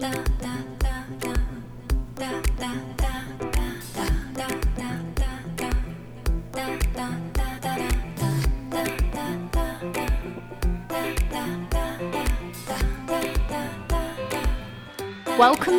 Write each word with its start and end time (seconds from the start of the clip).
Welcome 0.00 0.24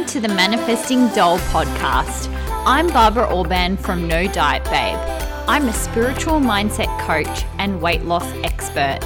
to 0.07 0.19
the 0.19 0.27
Manifesting 0.27 1.07
Doll 1.13 1.39
podcast. 1.39 2.27
I'm 2.65 2.87
Barbara 2.87 3.23
Orban 3.23 3.77
from 3.77 4.05
No 4.05 4.27
Diet 4.27 4.65
Babe. 4.65 4.99
I'm 5.47 5.69
a 5.69 5.73
spiritual 5.73 6.41
mindset 6.41 6.89
coach 6.99 7.45
and 7.57 7.81
weight 7.81 8.03
loss 8.03 8.29
expert. 8.43 8.99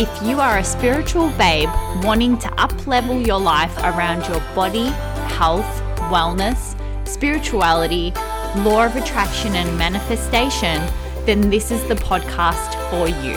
If 0.00 0.22
you 0.22 0.40
are 0.40 0.56
a 0.56 0.64
spiritual 0.64 1.28
babe 1.32 1.68
wanting 2.02 2.38
to 2.38 2.48
uplevel 2.52 3.26
your 3.26 3.38
life 3.38 3.76
around 3.80 4.26
your 4.28 4.40
body, 4.54 4.86
health, 5.36 5.82
wellness, 6.08 6.74
spirituality, 7.06 8.10
law 8.64 8.86
of 8.86 8.96
attraction, 8.96 9.54
and 9.56 9.76
manifestation, 9.76 10.80
then 11.26 11.50
this 11.50 11.70
is 11.70 11.86
the 11.86 11.96
podcast 11.96 12.72
for 12.88 13.08
you. 13.22 13.36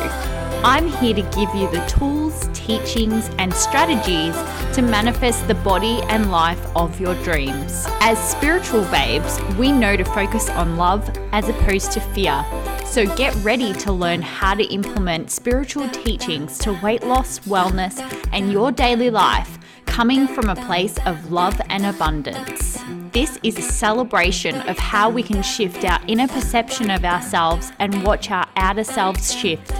I'm 0.63 0.87
here 0.87 1.13
to 1.13 1.21
give 1.35 1.53
you 1.53 1.69
the 1.69 1.85
tools, 1.85 2.47
teachings, 2.53 3.29
and 3.39 3.53
strategies 3.53 4.33
to 4.73 4.81
manifest 4.81 5.45
the 5.49 5.55
body 5.55 5.99
and 6.03 6.31
life 6.31 6.65
of 6.77 6.97
your 6.97 7.15
dreams. 7.23 7.85
As 7.99 8.17
spiritual 8.17 8.85
babes, 8.85 9.37
we 9.57 9.73
know 9.73 9.97
to 9.97 10.05
focus 10.05 10.49
on 10.49 10.77
love 10.77 11.11
as 11.33 11.49
opposed 11.49 11.91
to 11.91 11.99
fear. 11.99 12.45
So 12.93 13.07
get 13.15 13.33
ready 13.43 13.73
to 13.73 13.91
learn 13.91 14.21
how 14.21 14.53
to 14.53 14.63
implement 14.65 15.31
spiritual 15.31 15.89
teachings 15.89 16.59
to 16.59 16.79
weight 16.83 17.03
loss, 17.03 17.39
wellness, 17.39 17.99
and 18.31 18.51
your 18.51 18.71
daily 18.71 19.09
life 19.09 19.57
coming 19.87 20.27
from 20.27 20.47
a 20.47 20.55
place 20.67 20.99
of 21.07 21.31
love 21.31 21.59
and 21.69 21.87
abundance. 21.87 22.79
This 23.11 23.39
is 23.41 23.57
a 23.57 23.63
celebration 23.63 24.55
of 24.69 24.77
how 24.77 25.09
we 25.09 25.23
can 25.23 25.41
shift 25.41 25.83
our 25.83 25.99
inner 26.07 26.27
perception 26.27 26.91
of 26.91 27.03
ourselves 27.03 27.71
and 27.79 28.03
watch 28.03 28.29
our 28.29 28.47
outer 28.57 28.83
selves 28.83 29.33
shift 29.33 29.71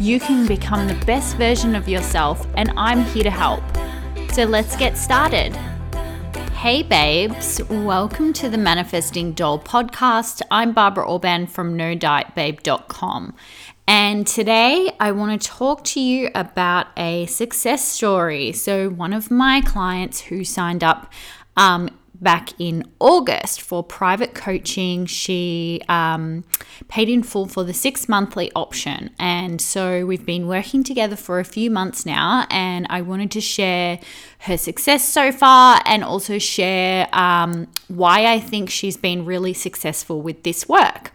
you 0.00 0.18
can 0.18 0.46
become 0.46 0.88
the 0.88 1.04
best 1.06 1.36
version 1.36 1.74
of 1.76 1.88
yourself, 1.88 2.46
and 2.56 2.72
I'm 2.76 3.04
here 3.04 3.22
to 3.22 3.30
help. 3.30 3.62
So 4.32 4.44
let's 4.44 4.76
get 4.76 4.96
started. 4.96 5.56
Hey, 6.62 6.84
babes, 6.84 7.60
welcome 7.68 8.32
to 8.34 8.48
the 8.48 8.56
Manifesting 8.56 9.32
Doll 9.32 9.58
podcast. 9.58 10.42
I'm 10.48 10.72
Barbara 10.72 11.04
Orban 11.04 11.48
from 11.48 11.76
NoDietBabe.com. 11.76 13.34
And 13.88 14.24
today 14.24 14.92
I 15.00 15.10
want 15.10 15.42
to 15.42 15.48
talk 15.48 15.82
to 15.82 16.00
you 16.00 16.30
about 16.36 16.86
a 16.96 17.26
success 17.26 17.84
story. 17.84 18.52
So, 18.52 18.90
one 18.90 19.12
of 19.12 19.28
my 19.28 19.60
clients 19.60 20.20
who 20.20 20.44
signed 20.44 20.84
up 20.84 21.12
um, 21.56 21.90
back 22.22 22.50
in 22.58 22.84
August 23.00 23.60
for 23.60 23.82
private 23.82 24.34
coaching. 24.34 25.06
She 25.06 25.82
um, 25.88 26.44
paid 26.88 27.08
in 27.08 27.22
full 27.22 27.46
for 27.46 27.64
the 27.64 27.74
six 27.74 28.08
monthly 28.08 28.50
option. 28.54 29.10
And 29.18 29.60
so 29.60 30.06
we've 30.06 30.24
been 30.24 30.46
working 30.46 30.84
together 30.84 31.16
for 31.16 31.40
a 31.40 31.44
few 31.44 31.70
months 31.70 32.06
now. 32.06 32.46
And 32.50 32.86
I 32.88 33.02
wanted 33.02 33.30
to 33.32 33.40
share 33.40 33.98
her 34.40 34.56
success 34.56 35.08
so 35.08 35.32
far 35.32 35.80
and 35.84 36.04
also 36.04 36.38
share 36.38 37.08
um, 37.14 37.68
why 37.88 38.32
I 38.32 38.40
think 38.40 38.70
she's 38.70 38.96
been 38.96 39.24
really 39.24 39.52
successful 39.52 40.22
with 40.22 40.42
this 40.42 40.68
work. 40.68 41.12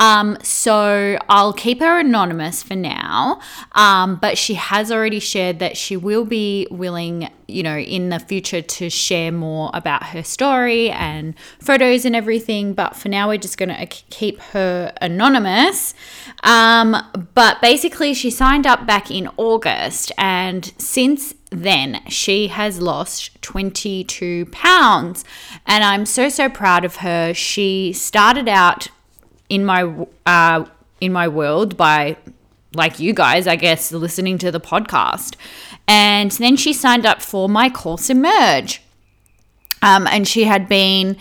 Um, 0.00 0.38
so 0.42 1.18
I'll 1.28 1.52
keep 1.52 1.80
her 1.80 2.00
anonymous 2.00 2.62
for 2.62 2.74
now, 2.74 3.40
um, 3.72 4.16
but 4.16 4.36
she 4.36 4.54
has 4.54 4.90
already 4.90 5.20
shared 5.20 5.60
that 5.60 5.76
she 5.76 5.96
will 5.96 6.24
be 6.24 6.66
willing, 6.70 7.30
you 7.46 7.62
know, 7.62 7.78
in 7.78 8.08
the 8.08 8.18
future 8.18 8.60
to 8.60 8.90
share 8.90 9.30
more 9.30 9.70
about 9.72 10.06
her 10.06 10.24
story 10.24 10.90
and 10.90 11.34
photos 11.60 12.04
and 12.04 12.16
everything. 12.16 12.74
But 12.74 12.96
for 12.96 13.08
now, 13.08 13.28
we're 13.28 13.38
just 13.38 13.56
going 13.56 13.68
to 13.68 13.86
keep 13.86 14.40
her 14.40 14.92
anonymous. 15.00 15.94
Um, 16.42 16.96
but 17.34 17.62
basically, 17.62 18.14
she 18.14 18.30
signed 18.30 18.66
up 18.66 18.86
back 18.86 19.12
in 19.12 19.28
August, 19.36 20.10
and 20.18 20.72
since 20.76 21.34
then 21.50 22.00
she 22.08 22.48
has 22.48 22.80
lost 22.80 23.40
22 23.40 24.46
pounds 24.46 25.24
and 25.66 25.84
i'm 25.84 26.04
so 26.04 26.28
so 26.28 26.48
proud 26.48 26.84
of 26.84 26.96
her 26.96 27.32
she 27.32 27.92
started 27.92 28.48
out 28.48 28.88
in 29.48 29.64
my 29.64 30.06
uh, 30.26 30.64
in 31.00 31.12
my 31.12 31.28
world 31.28 31.76
by 31.76 32.16
like 32.74 32.98
you 32.98 33.12
guys, 33.12 33.46
I 33.46 33.56
guess, 33.56 33.92
listening 33.92 34.38
to 34.38 34.50
the 34.50 34.60
podcast. 34.60 35.36
And 35.86 36.30
then 36.32 36.56
she 36.56 36.72
signed 36.72 37.06
up 37.06 37.22
for 37.22 37.48
my 37.48 37.70
course 37.70 38.10
Emerge. 38.10 38.82
Um, 39.82 40.06
and 40.06 40.26
she 40.26 40.44
had 40.44 40.68
been 40.68 41.16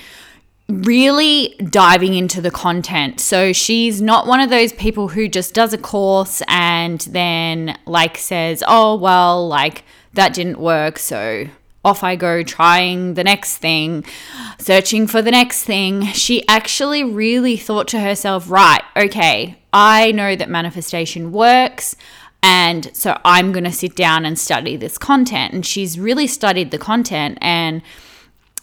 really 0.70 1.56
diving 1.70 2.14
into 2.14 2.42
the 2.42 2.50
content. 2.50 3.20
So 3.20 3.52
she's 3.52 4.02
not 4.02 4.26
one 4.26 4.40
of 4.40 4.50
those 4.50 4.72
people 4.74 5.10
who 5.10 5.28
just 5.28 5.54
does 5.54 5.74
a 5.74 5.78
course 5.78 6.42
and 6.48 7.02
then 7.02 7.78
like 7.86 8.18
says, 8.18 8.64
"Oh, 8.66 8.96
well, 8.96 9.48
like 9.48 9.84
that 10.14 10.34
didn't 10.34 10.60
work, 10.60 10.98
so 10.98 11.48
off 11.84 12.04
I 12.04 12.16
go 12.16 12.44
trying 12.44 13.16
the 13.16 13.24
next 13.24 13.58
thing, 13.58 14.06
searching 14.58 15.06
for 15.08 15.22
the 15.22 15.32
next 15.32 15.64
thing. 15.64 16.06
She 16.08 16.48
actually 16.48 17.04
really 17.04 17.58
thought 17.58 17.88
to 17.90 18.00
herself, 18.00 18.50
right, 18.50 18.82
okay, 18.96 19.58
I 19.74 20.12
know 20.12 20.36
that 20.36 20.50
manifestation 20.50 21.32
works. 21.32 21.96
And 22.42 22.96
so 22.96 23.20
I'm 23.24 23.52
going 23.52 23.64
to 23.64 23.72
sit 23.72 23.96
down 23.96 24.26
and 24.26 24.38
study 24.38 24.76
this 24.76 24.98
content. 24.98 25.54
And 25.54 25.66
she's 25.66 26.00
really 26.00 26.28
studied 26.28 26.72
the 26.72 26.78
content. 26.78 27.38
And 27.42 27.82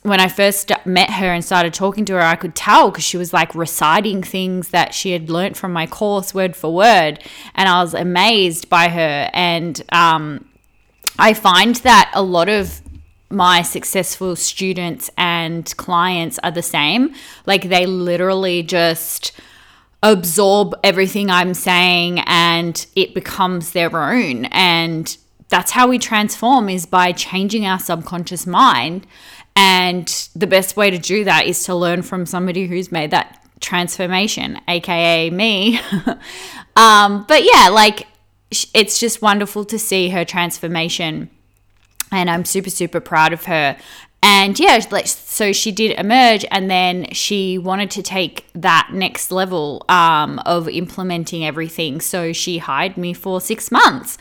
when 0.02 0.20
I 0.20 0.28
first 0.28 0.70
met 0.87 1.10
her 1.10 1.26
and 1.26 1.44
started 1.44 1.75
talking 1.75 2.04
to 2.06 2.14
her, 2.14 2.20
I 2.20 2.37
could 2.37 2.54
tell 2.54 2.91
because 2.91 3.04
she 3.04 3.16
was 3.16 3.32
like 3.32 3.54
reciting 3.54 4.22
things 4.22 4.69
that 4.70 4.94
she 4.94 5.12
had 5.12 5.28
learnt 5.28 5.56
from 5.56 5.72
my 5.72 5.87
course 5.87 6.34
word 6.34 6.56
for 6.56 6.72
word. 6.72 7.22
And 7.54 7.69
I 7.69 7.82
was 7.82 7.92
amazed 7.92 8.70
by 8.70 8.88
her. 8.88 9.31
And 9.32 9.82
um, 9.92 10.47
I 11.19 11.34
find 11.34 11.76
that 11.76 12.10
a 12.14 12.22
lot 12.22 12.48
of 12.48 12.81
my 13.31 13.63
successful 13.63 14.35
students 14.35 15.09
and 15.17 15.75
clients 15.77 16.39
are 16.43 16.51
the 16.51 16.63
same. 16.63 17.15
Like 17.47 17.69
they 17.69 17.87
literally 17.87 18.63
just 18.63 19.33
absorb 20.03 20.75
everything 20.83 21.31
I'm 21.31 21.55
saying 21.55 22.21
and 22.27 22.85
it 22.97 23.15
becomes 23.15 23.73
their 23.73 23.97
own. 23.97 24.47
And 24.47 25.17
that's 25.49 25.73
how 25.73 25.89
we 25.89 25.99
transform 25.99 26.69
is 26.69 26.87
by 26.87 27.13
changing 27.13 27.67
our 27.67 27.79
subconscious 27.79 28.47
mind. 28.47 29.07
And 29.55 30.09
the 30.35 30.47
best 30.47 30.77
way 30.77 30.91
to 30.91 30.99
do 30.99 31.25
that 31.25 31.47
is 31.47 31.65
to 31.65 31.75
learn 31.75 32.03
from 32.03 32.27
somebody 32.27 32.67
who's 32.67 32.91
made 32.91 33.11
that 33.11 33.37
transformation, 33.61 34.59
aka 34.67 35.31
me. 35.31 35.79
um, 36.77 37.25
but 37.29 37.45
yeah, 37.45 37.69
like 37.69 38.07
it's 38.75 38.99
just 38.99 39.23
wonderful 39.23 39.65
to 39.67 39.79
see 39.79 40.09
her 40.11 40.25
transformation 40.25 41.31
and 42.10 42.31
I'm 42.31 42.44
super 42.44 42.71
super 42.71 43.00
proud 43.00 43.32
of 43.32 43.44
her. 43.47 43.76
And 44.22 44.59
yeah, 44.60 44.78
so 44.81 45.53
she 45.53 45.72
did 45.72 45.98
emerge, 45.98 46.44
and 46.50 46.71
then 46.71 47.10
she 47.12 47.56
wanted 47.56 47.91
to 47.93 48.03
take 48.03 48.47
that 48.54 48.91
next 48.93 49.32
level 49.32 49.82
um, 49.88 50.38
of 50.41 50.69
implementing 50.69 51.44
everything. 51.44 52.03
So 52.03 52.34
she 52.34 52.59
hired 52.59 52.99
me 52.99 53.15
for 53.15 53.41
six 53.41 53.70
months. 53.70 54.19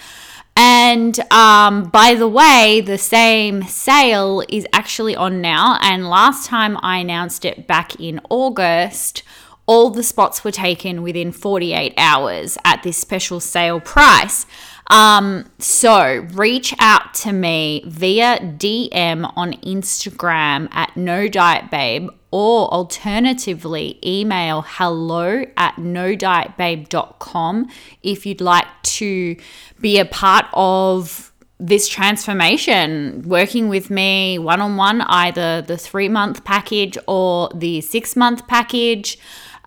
And 0.55 1.19
um, 1.31 1.85
by 1.85 2.15
the 2.15 2.27
way, 2.27 2.81
the 2.85 2.97
same 2.97 3.63
sale 3.63 4.43
is 4.49 4.65
actually 4.73 5.15
on 5.15 5.41
now. 5.41 5.77
And 5.81 6.09
last 6.09 6.47
time 6.47 6.77
I 6.81 6.97
announced 6.97 7.45
it 7.45 7.67
back 7.67 7.99
in 7.99 8.19
August, 8.29 9.23
all 9.65 9.89
the 9.89 10.03
spots 10.03 10.43
were 10.43 10.51
taken 10.51 11.01
within 11.01 11.31
48 11.31 11.93
hours 11.95 12.57
at 12.65 12.83
this 12.83 12.97
special 12.97 13.39
sale 13.39 13.79
price. 13.79 14.45
Um, 14.89 15.45
so 15.59 16.27
reach 16.33 16.73
out 16.79 17.13
to 17.15 17.31
me 17.31 17.83
via 17.85 18.39
DM 18.39 19.31
on 19.35 19.53
Instagram 19.53 20.67
at 20.73 20.97
no 20.97 21.27
diet 21.27 21.69
babe 21.69 22.09
or 22.31 22.71
alternatively 22.73 23.99
email 24.05 24.63
hello 24.67 25.43
at 25.57 25.77
no 25.77 26.15
diet 26.15 26.57
babe.com 26.57 27.67
if 28.03 28.25
you'd 28.25 28.41
like 28.41 28.67
to 28.83 29.35
be 29.79 29.99
a 29.99 30.05
part 30.05 30.45
of 30.53 31.31
this 31.59 31.87
transformation 31.87 33.21
working 33.23 33.67
with 33.67 33.89
me 33.89 34.39
one 34.39 34.61
on 34.61 34.77
one, 34.77 35.01
either 35.01 35.61
the 35.61 35.77
three 35.77 36.07
month 36.07 36.43
package 36.45 36.97
or 37.07 37.49
the 37.53 37.81
six 37.81 38.15
month 38.15 38.47
package. 38.47 39.17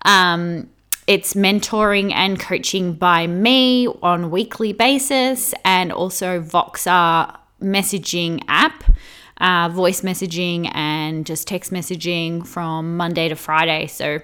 Um, 0.03 0.69
it's 1.07 1.33
mentoring 1.33 2.13
and 2.13 2.39
coaching 2.39 2.93
by 2.93 3.27
me 3.27 3.87
on 4.01 4.31
weekly 4.31 4.73
basis 4.73 5.53
and 5.65 5.91
also 5.91 6.41
Voxer 6.41 7.37
messaging 7.61 8.43
app, 8.47 8.83
uh, 9.37 9.69
voice 9.69 10.01
messaging 10.01 10.69
and 10.73 11.25
just 11.25 11.47
text 11.47 11.71
messaging 11.71 12.45
from 12.45 12.97
Monday 12.97 13.29
to 13.29 13.35
Friday. 13.35 13.87
So 13.87 14.19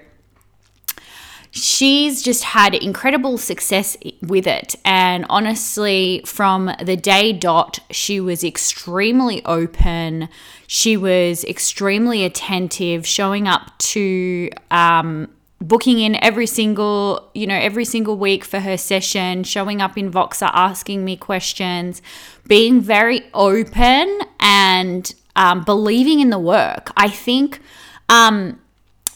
she's 1.50 2.22
just 2.22 2.44
had 2.44 2.74
incredible 2.74 3.36
success 3.36 3.96
with 4.22 4.46
it. 4.46 4.76
And 4.84 5.26
honestly, 5.28 6.22
from 6.24 6.70
the 6.82 6.96
day 6.96 7.32
dot, 7.32 7.80
she 7.90 8.20
was 8.20 8.44
extremely 8.44 9.44
open. 9.44 10.28
She 10.66 10.96
was 10.96 11.44
extremely 11.44 12.24
attentive, 12.24 13.06
showing 13.06 13.48
up 13.48 13.76
to 13.78 14.50
um, 14.70 15.28
booking 15.60 15.98
in 15.98 16.22
every 16.22 16.46
single, 16.46 17.30
you 17.34 17.46
know, 17.46 17.54
every 17.54 17.84
single 17.84 18.16
week 18.16 18.44
for 18.44 18.60
her 18.60 18.76
session, 18.76 19.44
showing 19.44 19.82
up 19.82 19.98
in 19.98 20.10
Voxer, 20.10 20.50
asking 20.52 21.04
me 21.04 21.16
questions, 21.16 22.02
being 22.46 22.80
very 22.80 23.22
open 23.34 24.20
and 24.40 25.14
um, 25.36 25.64
believing 25.64 26.20
in 26.20 26.30
the 26.30 26.38
work. 26.38 26.90
I 26.96 27.08
think. 27.08 27.60
Um, 28.08 28.58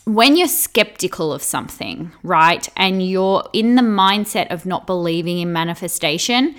when 0.06 0.36
you're 0.36 0.48
skeptical 0.48 1.32
of 1.32 1.42
something, 1.42 2.12
right, 2.22 2.68
and 2.76 3.02
you're 3.02 3.42
in 3.54 3.74
the 3.74 3.82
mindset 3.82 4.52
of 4.52 4.66
not 4.66 4.86
believing 4.86 5.38
in 5.38 5.50
manifestation, 5.52 6.54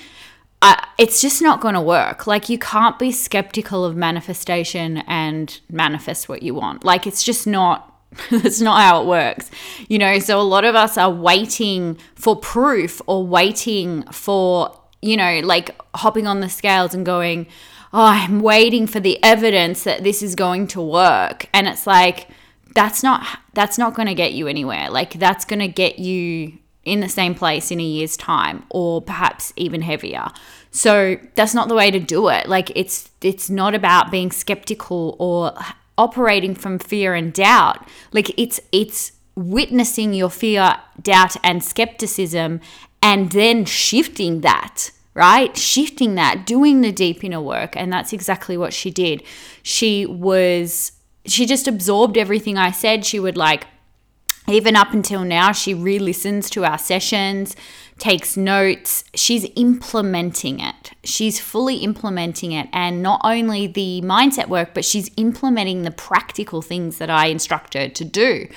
uh, 0.63 0.75
it's 0.97 1.21
just 1.21 1.43
not 1.43 1.61
going 1.61 1.75
to 1.75 1.81
work. 1.81 2.25
Like, 2.25 2.49
you 2.49 2.57
can't 2.57 2.97
be 2.97 3.11
skeptical 3.11 3.85
of 3.85 3.95
manifestation 3.95 4.97
and 5.05 5.59
manifest 5.69 6.27
what 6.27 6.41
you 6.41 6.55
want. 6.55 6.83
Like, 6.83 7.05
it's 7.05 7.23
just 7.23 7.45
not. 7.45 7.94
That's 8.31 8.61
not 8.61 8.81
how 8.81 9.01
it 9.01 9.07
works. 9.07 9.49
You 9.87 9.99
know, 9.99 10.19
so 10.19 10.39
a 10.39 10.43
lot 10.43 10.65
of 10.65 10.75
us 10.75 10.97
are 10.97 11.11
waiting 11.11 11.97
for 12.15 12.35
proof 12.35 13.01
or 13.07 13.25
waiting 13.25 14.03
for, 14.11 14.77
you 15.01 15.17
know, 15.17 15.41
like 15.43 15.75
hopping 15.95 16.27
on 16.27 16.39
the 16.39 16.49
scales 16.49 16.93
and 16.93 17.05
going, 17.05 17.47
oh, 17.93 18.03
I'm 18.05 18.39
waiting 18.39 18.87
for 18.87 18.99
the 18.99 19.21
evidence 19.23 19.83
that 19.83 20.03
this 20.03 20.21
is 20.21 20.35
going 20.35 20.67
to 20.67 20.81
work. 20.81 21.47
And 21.53 21.67
it's 21.67 21.87
like, 21.87 22.27
that's 22.73 23.01
not 23.01 23.25
that's 23.53 23.77
not 23.77 23.95
going 23.95 24.07
to 24.07 24.13
get 24.13 24.33
you 24.33 24.47
anywhere. 24.47 24.89
Like 24.89 25.13
that's 25.13 25.45
going 25.45 25.59
to 25.59 25.67
get 25.67 25.97
you 25.97 26.57
in 26.83 26.99
the 26.99 27.09
same 27.09 27.33
place 27.33 27.71
in 27.71 27.79
a 27.79 27.83
year's 27.83 28.15
time 28.15 28.63
or 28.69 29.01
perhaps 29.01 29.51
even 29.55 29.81
heavier. 29.81 30.27
So 30.71 31.17
that's 31.35 31.55
not 31.55 31.67
the 31.67 31.73
way 31.73 31.89
to 31.89 31.99
do 31.99 32.27
it. 32.27 32.47
Like 32.47 32.71
it's 32.75 33.09
it's 33.21 33.49
not 33.49 33.73
about 33.73 34.11
being 34.11 34.31
skeptical 34.31 35.15
or 35.17 35.53
operating 35.97 36.55
from 36.55 36.79
fear 36.79 37.13
and 37.13 37.33
doubt. 37.33 37.87
Like 38.11 38.37
it's 38.37 38.59
it's 38.71 39.13
witnessing 39.35 40.13
your 40.13 40.29
fear, 40.29 40.77
doubt 41.01 41.35
and 41.43 41.63
skepticism 41.63 42.61
and 43.01 43.31
then 43.31 43.65
shifting 43.65 44.41
that 44.41 44.91
right? 45.15 45.55
Shifting 45.57 46.15
that, 46.15 46.45
doing 46.45 46.81
the 46.81 46.91
deep 46.91 47.23
inner 47.23 47.41
work. 47.41 47.75
And 47.75 47.91
that's 47.91 48.13
exactly 48.13 48.57
what 48.57 48.73
she 48.73 48.91
did. 48.91 49.23
She 49.63 50.05
was 50.05 50.91
she 51.25 51.47
just 51.47 51.67
absorbed 51.67 52.17
everything 52.17 52.57
I 52.57 52.69
said. 52.69 53.03
She 53.03 53.19
would 53.19 53.37
like, 53.37 53.65
even 54.47 54.75
up 54.75 54.93
until 54.93 55.23
now, 55.23 55.51
she 55.53 55.73
re 55.73 55.97
listens 55.97 56.51
to 56.51 56.65
our 56.65 56.77
sessions, 56.77 57.55
takes 57.97 58.35
notes. 58.35 59.05
She's 59.13 59.47
implementing 59.55 60.59
it. 60.59 60.91
She's 61.03 61.39
fully 61.39 61.77
implementing 61.77 62.51
it. 62.51 62.67
And 62.73 63.01
not 63.01 63.21
only 63.23 63.67
the 63.67 64.01
mindset 64.03 64.49
work, 64.49 64.73
but 64.73 64.83
she's 64.83 65.09
implementing 65.17 65.83
the 65.83 65.91
practical 65.91 66.61
things 66.61 66.97
that 66.97 67.09
I 67.09 67.27
instruct 67.27 67.73
her 67.73 67.87
to 67.87 68.03
do. 68.03 68.47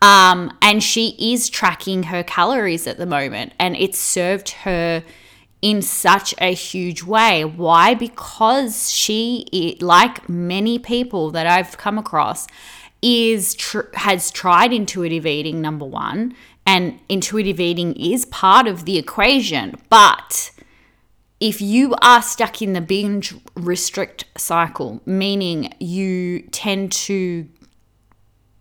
Um, 0.00 0.56
and 0.62 0.82
she 0.82 1.16
is 1.18 1.48
tracking 1.50 2.04
her 2.04 2.22
calories 2.22 2.86
at 2.86 2.98
the 2.98 3.06
moment, 3.06 3.52
and 3.58 3.74
it's 3.76 3.98
served 3.98 4.50
her 4.50 5.02
in 5.60 5.82
such 5.82 6.34
a 6.40 6.54
huge 6.54 7.02
way. 7.02 7.44
Why? 7.44 7.94
Because 7.94 8.90
she, 8.90 9.76
like 9.80 10.28
many 10.28 10.78
people 10.78 11.32
that 11.32 11.48
I've 11.48 11.76
come 11.76 11.98
across, 11.98 12.46
is 13.02 13.54
tr- 13.54 13.90
has 13.94 14.30
tried 14.30 14.72
intuitive 14.72 15.26
eating 15.26 15.60
number 15.60 15.84
one, 15.84 16.34
and 16.68 17.00
intuitive 17.08 17.58
eating 17.58 17.94
is 17.94 18.26
part 18.26 18.66
of 18.66 18.84
the 18.84 18.98
equation. 18.98 19.74
But 19.88 20.50
if 21.40 21.62
you 21.62 21.94
are 22.02 22.20
stuck 22.20 22.60
in 22.60 22.74
the 22.74 22.82
binge 22.82 23.34
restrict 23.54 24.26
cycle, 24.36 25.00
meaning 25.06 25.72
you 25.80 26.40
tend 26.50 26.92
to 26.92 27.48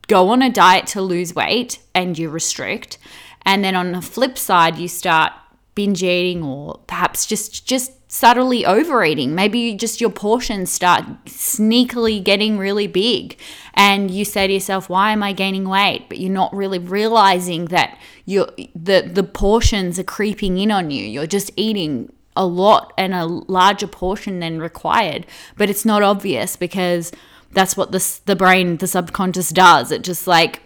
go 0.07 0.29
on 0.29 0.41
a 0.41 0.49
diet 0.49 0.87
to 0.87 1.01
lose 1.01 1.35
weight 1.35 1.79
and 1.93 2.17
you 2.17 2.29
restrict, 2.29 2.97
and 3.45 3.61
then 3.61 3.75
on 3.75 3.91
the 3.91 4.01
flip 4.01 4.37
side, 4.37 4.77
you 4.77 4.87
start 4.87 5.33
binge 5.77 6.01
eating 6.01 6.43
or 6.43 6.79
perhaps 6.87 7.27
just 7.27 7.67
just 7.67 7.91
subtly 8.11 8.65
overeating. 8.65 9.35
Maybe 9.35 9.75
just 9.75 10.01
your 10.01 10.09
portions 10.09 10.71
start 10.71 11.03
sneakily 11.25 12.23
getting 12.23 12.57
really 12.57 12.87
big 12.87 13.37
and 13.75 14.09
you 14.09 14.25
say 14.25 14.47
to 14.47 14.53
yourself, 14.53 14.89
"Why 14.89 15.11
am 15.11 15.21
I 15.21 15.33
gaining 15.33 15.69
weight?" 15.69 16.05
but 16.09 16.17
you're 16.17 16.31
not 16.31 16.51
really 16.55 16.79
realizing 16.79 17.65
that 17.65 17.95
you 18.25 18.47
the 18.75 19.07
the 19.17 19.23
portions 19.23 19.99
are 19.99 20.03
creeping 20.17 20.57
in 20.57 20.71
on 20.71 20.89
you. 20.89 21.05
You're 21.05 21.27
just 21.27 21.51
eating 21.55 22.11
a 22.35 22.45
lot 22.45 22.91
and 22.97 23.13
a 23.13 23.25
larger 23.25 23.87
portion 23.87 24.39
than 24.39 24.59
required, 24.59 25.27
but 25.57 25.69
it's 25.69 25.85
not 25.85 26.01
obvious 26.01 26.55
because 26.55 27.11
that's 27.51 27.77
what 27.77 27.91
the 27.91 28.03
the 28.25 28.35
brain, 28.35 28.77
the 28.77 28.87
subconscious 28.87 29.51
does. 29.51 29.91
It 29.91 30.03
just 30.03 30.25
like 30.25 30.61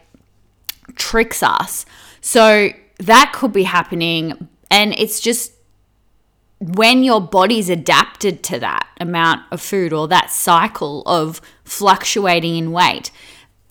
tricks 0.96 1.44
us. 1.44 1.86
So 2.22 2.70
that 3.00 3.32
could 3.34 3.52
be 3.52 3.64
happening, 3.64 4.48
and 4.72 4.94
it's 4.98 5.20
just 5.20 5.52
when 6.60 7.04
your 7.04 7.20
body's 7.20 7.70
adapted 7.70 8.42
to 8.44 8.60
that 8.60 8.88
amount 9.00 9.42
of 9.52 9.62
food 9.62 9.92
or 9.92 10.08
that 10.08 10.32
cycle 10.32 11.04
of 11.06 11.42
fluctuating 11.66 12.56
in 12.56 12.72
weight, 12.72 13.12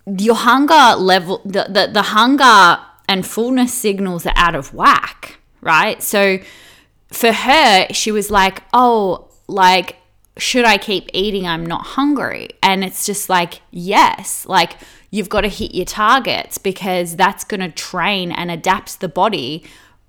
your 0.05 0.35
hunger 0.35 0.95
level, 0.97 1.41
the, 1.43 1.65
the, 1.69 1.89
the 1.91 2.01
hunger 2.01 2.79
and 3.07 3.25
fullness 3.25 3.73
signals 3.73 4.25
are 4.25 4.33
out 4.35 4.55
of 4.55 4.73
whack, 4.73 5.39
right? 5.61 6.03
So 6.03 6.39
for 7.07 7.31
her, 7.31 7.87
she 7.91 8.11
was 8.11 8.29
like, 8.29 8.63
oh, 8.73 9.29
like, 9.47 9.95
should 10.37 10.65
I 10.65 10.77
keep 10.77 11.09
eating? 11.13 11.47
I'm 11.47 11.65
not 11.65 11.85
hungry. 11.85 12.49
And 12.61 12.83
it's 12.83 13.05
just 13.05 13.29
like, 13.29 13.61
yes, 13.71 14.45
like 14.47 14.73
you've 15.09 15.29
got 15.29 15.41
to 15.41 15.49
hit 15.49 15.73
your 15.73 15.85
targets 15.85 16.57
because 16.57 17.15
that's 17.15 17.43
going 17.43 17.61
to 17.61 17.69
train 17.69 18.31
and 18.31 18.51
adapt 18.51 18.99
the 18.99 19.09
body 19.09 19.63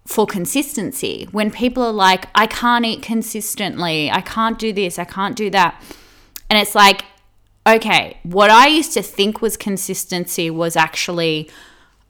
for 0.07 0.27
consistency. 0.27 1.29
When 1.31 1.51
people 1.51 1.83
are 1.85 1.93
like, 1.93 2.27
I 2.35 2.47
can't 2.47 2.85
eat 2.85 3.03
consistently, 3.03 4.11
I 4.11 4.21
can't 4.21 4.59
do 4.59 4.73
this, 4.73 4.99
I 4.99 5.05
can't 5.05 5.37
do 5.37 5.51
that. 5.51 5.81
And 6.51 6.59
it's 6.59 6.75
like, 6.75 7.05
okay, 7.67 8.19
what 8.25 8.51
I 8.51 8.67
used 8.67 8.93
to 8.95 9.03
think 9.03 9.41
was 9.41 9.57
consistency 9.57 10.51
was 10.51 10.77
actually 10.77 11.51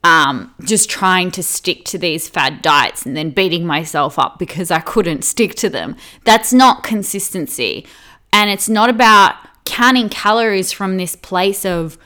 um, 0.03 0.53
just 0.63 0.89
trying 0.89 1.31
to 1.31 1.43
stick 1.43 1.85
to 1.85 1.97
these 1.97 2.27
fad 2.27 2.61
diets 2.61 3.05
and 3.05 3.15
then 3.15 3.29
beating 3.29 3.65
myself 3.65 4.19
up 4.19 4.37
because 4.37 4.69
I 4.69 4.79
couldn't 4.79 5.23
stick 5.23 5.55
to 5.55 5.69
them. 5.69 5.95
That's 6.25 6.51
not 6.51 6.83
consistency. 6.83 7.85
And 8.33 8.49
it's 8.49 8.67
not 8.67 8.89
about 8.89 9.35
counting 9.65 10.09
calories 10.09 10.71
from 10.71 10.97
this 10.97 11.15
place 11.15 11.63
of, 11.65 11.97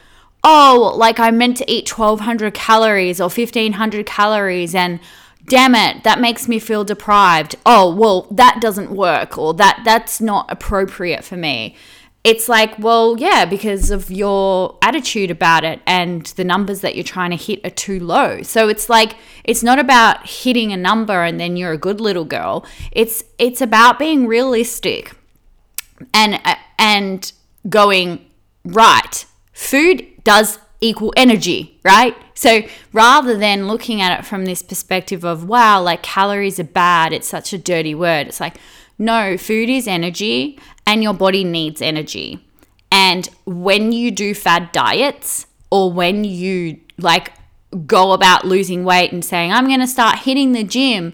oh, 0.43 0.93
like 0.95 1.19
I 1.19 1.31
meant 1.31 1.57
to 1.57 1.71
eat 1.71 1.97
1200 1.97 2.53
calories 2.53 3.19
or 3.19 3.29
1500 3.29 4.05
calories 4.05 4.75
and 4.75 4.99
damn 5.47 5.75
it 5.75 6.03
that 6.03 6.19
makes 6.19 6.47
me 6.47 6.59
feel 6.59 6.83
deprived. 6.83 7.55
Oh 7.65 7.93
well 7.93 8.27
that 8.31 8.59
doesn't 8.61 8.91
work 8.91 9.37
or 9.37 9.53
that 9.55 9.81
that's 9.83 10.21
not 10.21 10.51
appropriate 10.51 11.23
for 11.23 11.37
me. 11.37 11.75
It's 12.23 12.49
like 12.49 12.77
well 12.77 13.17
yeah 13.17 13.45
because 13.45 13.89
of 13.89 14.11
your 14.11 14.77
attitude 14.81 15.31
about 15.31 15.63
it 15.63 15.81
and 15.87 16.25
the 16.37 16.43
numbers 16.43 16.81
that 16.81 16.95
you're 16.95 17.03
trying 17.03 17.31
to 17.31 17.37
hit 17.37 17.65
are 17.65 17.69
too 17.69 17.99
low. 17.99 18.41
So 18.43 18.67
it's 18.67 18.89
like 18.89 19.15
it's 19.43 19.63
not 19.63 19.79
about 19.79 20.27
hitting 20.27 20.71
a 20.71 20.77
number 20.77 21.23
and 21.23 21.39
then 21.39 21.55
you're 21.55 21.71
a 21.71 21.77
good 21.77 22.01
little 22.01 22.25
girl. 22.25 22.65
It's 22.91 23.23
it's 23.39 23.61
about 23.61 23.97
being 23.97 24.27
realistic 24.27 25.13
and 26.13 26.39
uh, 26.43 26.55
and 26.77 27.31
going 27.69 28.25
right 28.65 29.25
food 29.53 30.05
does 30.23 30.59
equal 30.79 31.13
energy, 31.17 31.79
right? 31.83 32.15
So 32.33 32.61
rather 32.93 33.37
than 33.37 33.67
looking 33.67 34.01
at 34.01 34.19
it 34.19 34.25
from 34.25 34.45
this 34.45 34.61
perspective 34.61 35.23
of, 35.23 35.47
wow, 35.47 35.81
like 35.81 36.03
calories 36.03 36.59
are 36.59 36.65
bad, 36.65 37.13
it's 37.13 37.27
such 37.27 37.53
a 37.53 37.57
dirty 37.57 37.95
word, 37.95 38.27
it's 38.27 38.39
like, 38.39 38.57
no, 38.99 39.37
food 39.37 39.69
is 39.69 39.87
energy 39.87 40.59
and 40.85 41.03
your 41.03 41.13
body 41.13 41.43
needs 41.43 41.81
energy. 41.81 42.43
And 42.91 43.29
when 43.45 43.91
you 43.91 44.11
do 44.11 44.33
fad 44.33 44.71
diets 44.71 45.47
or 45.71 45.91
when 45.91 46.23
you 46.23 46.79
like 46.97 47.33
go 47.85 48.13
about 48.13 48.45
losing 48.45 48.83
weight 48.83 49.11
and 49.11 49.23
saying, 49.23 49.51
I'm 49.51 49.67
going 49.67 49.81
to 49.81 49.87
start 49.87 50.19
hitting 50.19 50.53
the 50.53 50.63
gym, 50.63 51.13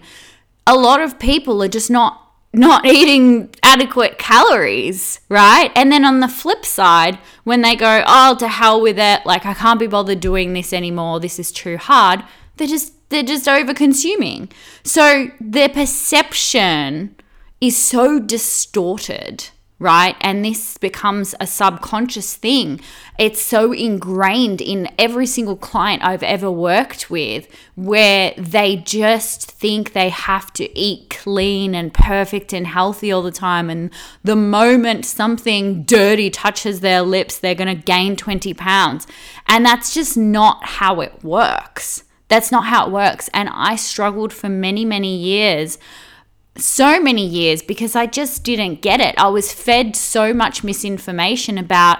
a 0.66 0.76
lot 0.76 1.00
of 1.00 1.18
people 1.18 1.62
are 1.62 1.68
just 1.68 1.90
not 1.90 2.23
not 2.54 2.86
eating 2.86 3.54
adequate 3.62 4.18
calories, 4.18 5.20
right? 5.28 5.70
And 5.74 5.90
then 5.90 6.04
on 6.04 6.20
the 6.20 6.28
flip 6.28 6.64
side, 6.64 7.18
when 7.44 7.62
they 7.62 7.76
go, 7.76 8.02
oh, 8.06 8.36
to 8.36 8.48
hell 8.48 8.80
with 8.80 8.98
it, 8.98 9.26
like 9.26 9.44
I 9.44 9.54
can't 9.54 9.80
be 9.80 9.86
bothered 9.86 10.20
doing 10.20 10.52
this 10.52 10.72
anymore, 10.72 11.20
this 11.20 11.38
is 11.38 11.52
too 11.52 11.76
hard, 11.76 12.24
they're 12.56 12.68
just 12.68 12.92
they're 13.10 13.22
just 13.22 13.46
over 13.46 13.74
consuming. 13.74 14.48
So 14.82 15.30
their 15.40 15.68
perception 15.68 17.14
is 17.60 17.76
so 17.76 18.18
distorted, 18.18 19.50
right? 19.80 20.16
And 20.20 20.44
this 20.44 20.78
becomes 20.78 21.34
a 21.40 21.46
subconscious 21.46 22.36
thing. 22.36 22.80
It's 23.18 23.42
so 23.42 23.72
ingrained 23.72 24.60
in 24.60 24.88
every 24.98 25.26
single 25.26 25.56
client 25.56 26.04
I've 26.04 26.22
ever 26.22 26.50
worked 26.50 27.10
with 27.10 27.48
where 27.74 28.32
they 28.38 28.76
just 28.76 29.50
think 29.50 29.92
they 29.92 30.10
have 30.10 30.52
to 30.54 30.78
eat 30.78 31.10
clean 31.10 31.74
and 31.74 31.92
perfect 31.92 32.52
and 32.52 32.66
healthy 32.66 33.10
all 33.10 33.22
the 33.22 33.32
time. 33.32 33.68
And 33.68 33.90
the 34.22 34.36
moment 34.36 35.06
something 35.06 35.82
dirty 35.82 36.30
touches 36.30 36.80
their 36.80 37.02
lips, 37.02 37.38
they're 37.38 37.54
going 37.54 37.76
to 37.76 37.82
gain 37.82 38.14
20 38.16 38.54
pounds. 38.54 39.06
And 39.48 39.66
that's 39.66 39.92
just 39.92 40.16
not 40.16 40.64
how 40.64 41.00
it 41.00 41.24
works. 41.24 42.04
That's 42.28 42.52
not 42.52 42.66
how 42.66 42.86
it 42.86 42.92
works. 42.92 43.28
And 43.34 43.48
I 43.52 43.76
struggled 43.76 44.32
for 44.32 44.48
many, 44.48 44.84
many 44.84 45.16
years 45.16 45.78
so 46.56 47.00
many 47.00 47.26
years 47.26 47.62
because 47.62 47.96
I 47.96 48.06
just 48.06 48.44
didn't 48.44 48.80
get 48.82 49.00
it. 49.00 49.14
I 49.18 49.28
was 49.28 49.52
fed 49.52 49.96
so 49.96 50.32
much 50.32 50.62
misinformation 50.62 51.58
about, 51.58 51.98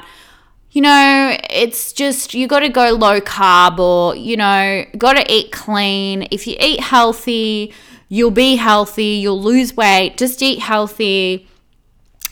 you 0.71 0.81
know, 0.81 1.37
it's 1.51 1.93
just 1.93 2.35
you 2.35 2.47
got 2.47 2.61
to 2.61 2.69
go 2.69 2.93
low 2.93 3.21
carb 3.21 3.79
or, 3.79 4.15
you 4.15 4.37
know, 4.37 4.85
got 4.97 5.15
to 5.15 5.33
eat 5.33 5.51
clean. 5.51 6.29
If 6.31 6.47
you 6.47 6.57
eat 6.61 6.81
healthy, 6.81 7.73
you'll 8.09 8.31
be 8.31 8.57
healthy, 8.57 9.17
you'll 9.23 9.43
lose 9.43 9.77
weight. 9.77 10.17
Just 10.17 10.43
eat 10.43 10.61
healthy. 10.61 11.49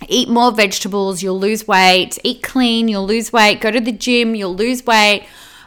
Eat 0.09 0.29
more 0.29 0.51
vegetables, 0.51 1.23
you'll 1.23 1.39
lose 1.39 1.67
weight. 1.69 2.19
Eat 2.25 2.43
clean, 2.43 2.89
you'll 2.89 3.07
lose 3.07 3.33
weight. 3.33 3.61
Go 3.61 3.71
to 3.71 3.81
the 3.81 3.93
gym, 3.93 4.35
you'll 4.35 4.55
lose 4.55 4.85
weight. 4.85 5.25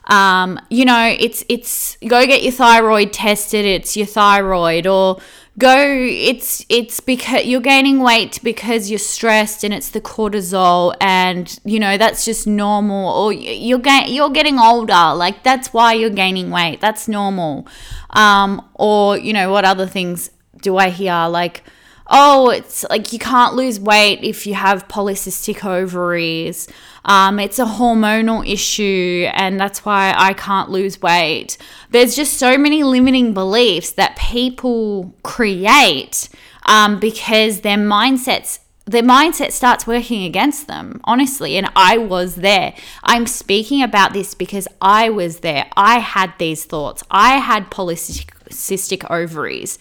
Um, 0.07 0.59
you 0.69 0.85
know, 0.85 1.15
it's 1.19 1.43
it's 1.50 1.97
go 2.05 2.25
get 2.27 2.43
your 2.43 2.51
thyroid 2.51 3.12
tested. 3.12 3.65
It's 3.65 3.97
your 3.97 4.05
thyroid, 4.05 4.85
or 4.85 5.19
go 5.57 5.77
it's 5.77 6.65
it's 6.67 7.00
because 7.00 7.45
you're 7.45 7.62
gaining 7.62 8.00
weight 8.00 8.39
because 8.43 8.89
you're 8.89 9.00
stressed 9.00 9.63
and 9.63 9.74
it's 9.74 9.89
the 9.89 10.01
cortisol 10.01 10.93
and 11.00 11.59
you 11.63 11.79
know 11.79 11.97
that's 11.97 12.25
just 12.25 12.45
normal 12.45 13.09
or 13.09 13.31
you're 13.31 13.79
ga- 13.79 14.05
you're 14.07 14.29
getting 14.29 14.59
older 14.59 15.13
like 15.15 15.43
that's 15.43 15.71
why 15.71 15.93
you're 15.93 16.09
gaining 16.09 16.50
weight 16.51 16.81
that's 16.81 17.07
normal 17.07 17.65
um 18.09 18.62
or 18.74 19.17
you 19.17 19.31
know 19.31 19.50
what 19.50 19.63
other 19.63 19.88
things 19.88 20.29
do 20.62 20.75
i 20.75 20.89
hear 20.89 21.27
like 21.29 21.63
oh, 22.07 22.50
it's 22.50 22.83
like 22.89 23.12
you 23.13 23.19
can't 23.19 23.55
lose 23.55 23.79
weight 23.79 24.24
if 24.24 24.45
you 24.45 24.53
have 24.53 24.88
polycystic 24.88 25.65
ovaries. 25.65 26.67
Um, 27.05 27.39
it's 27.39 27.59
a 27.59 27.65
hormonal 27.65 28.47
issue, 28.47 29.27
and 29.33 29.59
that's 29.59 29.85
why 29.85 30.13
I 30.17 30.33
can't 30.33 30.69
lose 30.69 31.01
weight. 31.01 31.57
There's 31.91 32.15
just 32.15 32.33
so 32.38 32.57
many 32.57 32.83
limiting 32.83 33.33
beliefs 33.33 33.91
that 33.91 34.17
people 34.17 35.13
create 35.24 36.29
um, 36.65 37.00
because 37.00 37.62
their 37.62 37.77
mindsets 37.77 38.59
their 38.88 39.01
mindset 39.01 39.51
starts 39.51 39.88
working 39.88 40.25
against 40.25 40.67
them, 40.67 41.01
honestly. 41.05 41.57
And 41.57 41.69
I 41.75 41.97
was 41.97 42.35
there. 42.35 42.75
I'm 43.03 43.25
speaking 43.25 43.81
about 43.81 44.13
this 44.13 44.35
because 44.35 44.67
I 44.79 45.09
was 45.09 45.39
there. 45.39 45.65
I 45.75 45.97
had 45.97 46.33
these 46.38 46.65
thoughts. 46.65 47.03
I 47.09 47.38
had 47.38 47.71
polycystic 47.71 49.09
ovaries 49.09 49.79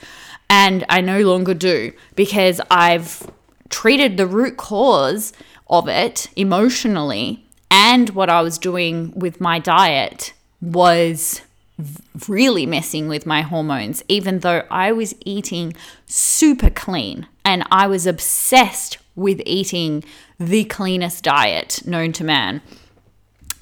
and 0.48 0.86
I 0.88 1.02
no 1.02 1.20
longer 1.20 1.52
do 1.52 1.92
because 2.14 2.62
I've 2.70 3.30
treated 3.68 4.16
the 4.16 4.26
root 4.26 4.56
cause 4.56 5.32
of 5.68 5.88
it 5.88 6.28
emotionally 6.37 7.44
and 7.71 8.11
what 8.11 8.30
I 8.30 8.40
was 8.42 8.59
doing 8.59 9.12
with 9.16 9.40
my 9.40 9.59
diet 9.59 10.33
was 10.61 11.40
really 12.28 12.66
messing 12.66 13.09
with 13.09 13.26
my 13.26 13.42
hormones, 13.42 14.02
even 14.09 14.40
though 14.40 14.62
I 14.71 14.92
was 14.92 15.14
eating 15.25 15.75
super 16.06 16.71
clean 16.71 17.26
and 17.44 17.64
I 17.71 17.87
was 17.87 18.06
obsessed 18.06 18.99
with 19.16 19.42
eating 19.44 20.04
the 20.38 20.64
cleanest 20.64 21.25
diet 21.25 21.85
known 21.87 22.12
to 22.12 22.25
man. 22.25 22.62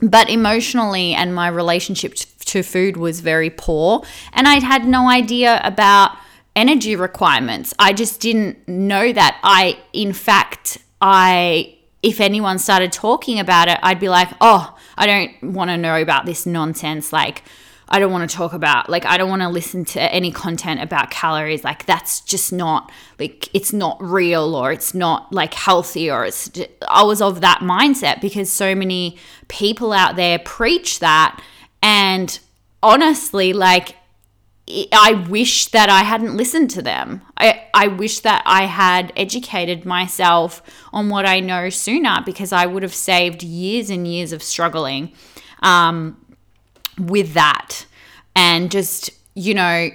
But 0.00 0.28
emotionally, 0.28 1.14
and 1.14 1.34
my 1.34 1.48
relationship 1.48 2.14
to 2.14 2.62
food 2.62 2.96
was 2.96 3.20
very 3.20 3.50
poor, 3.50 4.02
and 4.32 4.48
I'd 4.48 4.64
had 4.64 4.84
no 4.84 5.08
idea 5.08 5.60
about 5.62 6.16
energy 6.56 6.96
requirements. 6.96 7.72
I 7.78 7.92
just 7.92 8.20
didn't 8.20 8.66
know 8.66 9.12
that. 9.12 9.38
I, 9.44 9.78
in 9.92 10.12
fact, 10.12 10.78
I, 11.00 11.78
if 12.02 12.20
anyone 12.20 12.58
started 12.58 12.92
talking 12.92 13.38
about 13.38 13.68
it, 13.68 13.78
I'd 13.82 14.00
be 14.00 14.08
like, 14.08 14.28
oh, 14.40 14.76
I 14.96 15.06
don't 15.06 15.54
want 15.54 15.70
to 15.70 15.76
know 15.76 16.00
about 16.00 16.26
this 16.26 16.44
nonsense. 16.46 17.12
Like, 17.12 17.44
I 17.88 17.98
don't 17.98 18.10
want 18.10 18.28
to 18.28 18.36
talk 18.36 18.54
about, 18.54 18.88
like, 18.88 19.04
I 19.04 19.16
don't 19.18 19.28
want 19.28 19.42
to 19.42 19.48
listen 19.48 19.84
to 19.86 20.00
any 20.00 20.32
content 20.32 20.80
about 20.80 21.10
calories. 21.10 21.62
Like, 21.62 21.84
that's 21.86 22.20
just 22.22 22.52
not, 22.52 22.90
like, 23.18 23.54
it's 23.54 23.72
not 23.72 24.02
real 24.02 24.54
or 24.56 24.72
it's 24.72 24.94
not, 24.94 25.32
like, 25.32 25.54
healthy 25.54 26.10
or 26.10 26.24
it's, 26.24 26.50
I 26.88 27.02
was 27.02 27.20
of 27.20 27.40
that 27.42 27.58
mindset 27.60 28.20
because 28.20 28.50
so 28.50 28.74
many 28.74 29.18
people 29.48 29.92
out 29.92 30.16
there 30.16 30.38
preach 30.38 31.00
that. 31.00 31.40
And 31.82 32.38
honestly, 32.82 33.52
like, 33.52 33.96
I 34.92 35.26
wish 35.28 35.66
that 35.68 35.88
I 35.88 36.02
hadn't 36.02 36.36
listened 36.36 36.70
to 36.70 36.82
them. 36.82 37.22
I, 37.36 37.64
I 37.74 37.88
wish 37.88 38.20
that 38.20 38.42
I 38.46 38.66
had 38.66 39.12
educated 39.16 39.84
myself 39.84 40.62
on 40.92 41.08
what 41.08 41.26
I 41.26 41.40
know 41.40 41.68
sooner 41.68 42.22
because 42.24 42.52
I 42.52 42.66
would 42.66 42.82
have 42.82 42.94
saved 42.94 43.42
years 43.42 43.90
and 43.90 44.06
years 44.06 44.32
of 44.32 44.42
struggling 44.42 45.12
um, 45.62 46.16
with 46.98 47.34
that. 47.34 47.86
And 48.34 48.70
just, 48.70 49.10
you 49.34 49.54
know, 49.54 49.90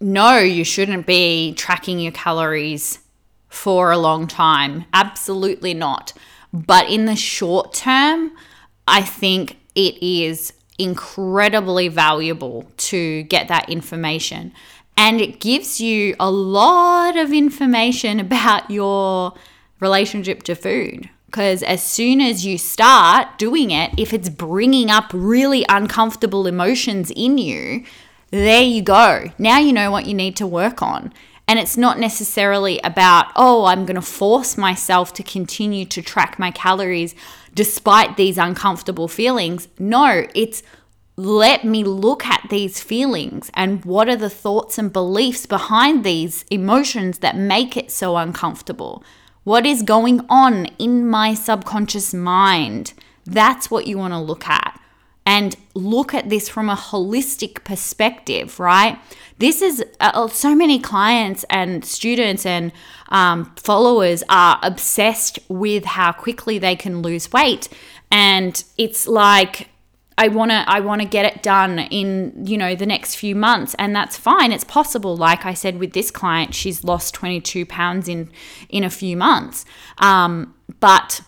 no, 0.00 0.38
you 0.38 0.64
shouldn't 0.64 1.06
be 1.06 1.54
tracking 1.54 2.00
your 2.00 2.12
calories 2.12 2.98
for 3.48 3.92
a 3.92 3.98
long 3.98 4.26
time. 4.26 4.84
Absolutely 4.92 5.74
not. 5.74 6.12
But 6.52 6.88
in 6.90 7.06
the 7.06 7.16
short 7.16 7.72
term, 7.72 8.32
I 8.88 9.02
think 9.02 9.58
it 9.74 10.02
is 10.02 10.52
incredibly 10.78 11.88
valuable 11.88 12.66
to 12.76 13.22
get 13.24 13.48
that 13.48 13.68
information. 13.68 14.52
And 14.96 15.20
it 15.20 15.40
gives 15.40 15.80
you 15.80 16.14
a 16.20 16.30
lot 16.30 17.16
of 17.16 17.32
information 17.32 18.20
about 18.20 18.70
your 18.70 19.34
relationship 19.80 20.42
to 20.44 20.54
food. 20.54 21.08
Because 21.26 21.62
as 21.62 21.82
soon 21.82 22.20
as 22.20 22.44
you 22.44 22.58
start 22.58 23.38
doing 23.38 23.70
it, 23.70 23.90
if 23.98 24.12
it's 24.12 24.28
bringing 24.28 24.90
up 24.90 25.10
really 25.14 25.64
uncomfortable 25.68 26.46
emotions 26.46 27.10
in 27.10 27.38
you, 27.38 27.84
there 28.30 28.62
you 28.62 28.82
go. 28.82 29.30
Now 29.38 29.58
you 29.58 29.72
know 29.72 29.90
what 29.90 30.06
you 30.06 30.12
need 30.14 30.36
to 30.36 30.46
work 30.46 30.82
on. 30.82 31.12
And 31.48 31.58
it's 31.58 31.76
not 31.76 31.98
necessarily 31.98 32.80
about, 32.84 33.26
oh, 33.36 33.64
I'm 33.64 33.84
going 33.84 33.96
to 33.96 34.02
force 34.02 34.56
myself 34.56 35.12
to 35.14 35.22
continue 35.22 35.84
to 35.86 36.00
track 36.00 36.38
my 36.38 36.50
calories 36.50 37.14
despite 37.54 38.16
these 38.16 38.38
uncomfortable 38.38 39.08
feelings. 39.08 39.68
No, 39.78 40.26
it's 40.34 40.62
let 41.16 41.64
me 41.64 41.84
look 41.84 42.24
at 42.24 42.46
these 42.48 42.80
feelings 42.80 43.50
and 43.52 43.84
what 43.84 44.08
are 44.08 44.16
the 44.16 44.30
thoughts 44.30 44.78
and 44.78 44.92
beliefs 44.92 45.44
behind 45.44 46.04
these 46.04 46.44
emotions 46.50 47.18
that 47.18 47.36
make 47.36 47.76
it 47.76 47.90
so 47.90 48.16
uncomfortable. 48.16 49.04
What 49.44 49.66
is 49.66 49.82
going 49.82 50.24
on 50.30 50.66
in 50.78 51.06
my 51.06 51.34
subconscious 51.34 52.14
mind? 52.14 52.94
That's 53.26 53.70
what 53.70 53.86
you 53.86 53.98
want 53.98 54.14
to 54.14 54.18
look 54.18 54.48
at. 54.48 54.80
And 55.24 55.56
look 55.74 56.14
at 56.14 56.30
this 56.30 56.48
from 56.48 56.68
a 56.68 56.74
holistic 56.74 57.62
perspective, 57.64 58.58
right? 58.58 58.98
This 59.38 59.62
is 59.62 59.84
uh, 60.00 60.28
so 60.28 60.54
many 60.54 60.78
clients 60.78 61.44
and 61.48 61.84
students 61.84 62.44
and 62.44 62.72
um, 63.08 63.52
followers 63.56 64.22
are 64.28 64.58
obsessed 64.62 65.38
with 65.48 65.84
how 65.84 66.12
quickly 66.12 66.58
they 66.58 66.76
can 66.76 67.02
lose 67.02 67.32
weight. 67.32 67.68
And 68.10 68.62
it's 68.76 69.06
like 69.06 69.68
I 70.18 70.28
want 70.28 70.50
to 70.50 70.64
I 70.68 70.80
want 70.80 71.00
to 71.02 71.08
get 71.08 71.24
it 71.24 71.42
done 71.42 71.78
in 71.78 72.46
you 72.46 72.58
know 72.58 72.74
the 72.74 72.86
next 72.86 73.16
few 73.16 73.34
months 73.34 73.74
and 73.78 73.96
that's 73.96 74.16
fine 74.16 74.52
it's 74.52 74.64
possible 74.64 75.16
like 75.16 75.46
I 75.46 75.54
said 75.54 75.78
with 75.78 75.94
this 75.94 76.10
client 76.10 76.54
she's 76.54 76.84
lost 76.84 77.14
22 77.14 77.66
pounds 77.66 78.08
in 78.08 78.30
in 78.68 78.84
a 78.84 78.90
few 78.90 79.16
months 79.16 79.64
um, 79.98 80.54
but 80.80 81.22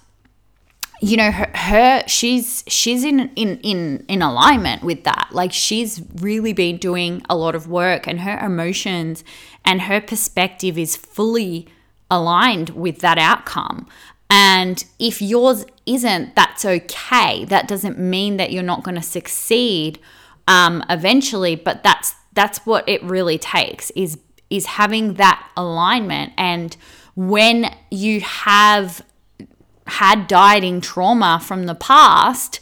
you 1.05 1.17
know 1.17 1.31
her, 1.31 1.51
her 1.55 2.03
she's 2.07 2.65
she's 2.67 3.05
in 3.05 3.31
in 3.37 3.59
in 3.61 4.05
in 4.09 4.23
alignment 4.23 4.83
with 4.83 5.05
that 5.05 5.29
like 5.33 5.53
she's 5.53 6.03
really 6.17 6.53
been 6.53 6.77
doing 6.77 7.23
a 7.29 7.37
lot 7.37 7.55
of 7.55 7.69
work 7.69 8.07
and 8.07 8.21
her 8.21 8.39
emotions 8.39 9.25
and 9.65 9.83
her 9.83 10.01
perspective 10.01 10.79
is 10.79 10.97
fully 10.97 11.67
aligned 12.11 12.71
with 12.71 13.01
that 13.01 13.19
outcome 13.19 13.87
and 14.31 14.85
if 14.99 15.21
yours 15.23 15.65
isn't, 15.87 16.35
that's 16.35 16.65
okay. 16.65 17.45
That 17.45 17.69
doesn't 17.69 17.99
mean 17.99 18.37
that 18.39 18.51
you're 18.51 18.63
not 18.63 18.83
going 18.83 18.97
to 18.97 19.03
succeed 19.03 20.01
um, 20.49 20.83
eventually, 20.91 21.55
but 21.57 21.83
that's 21.83 22.15
that's 22.33 22.67
what 22.67 22.89
it 22.89 23.01
really 23.05 23.39
takes 23.39 23.91
is 23.91 24.19
is 24.51 24.67
having 24.67 25.15
that 25.15 25.47
alignment. 25.57 26.33
And 26.37 26.77
when 27.15 27.75
you 27.91 28.23
have 28.23 29.05
had 29.87 30.27
dieting 30.27 30.81
trauma 30.81 31.41
from 31.43 31.67
the 31.67 31.75
past, 31.75 32.61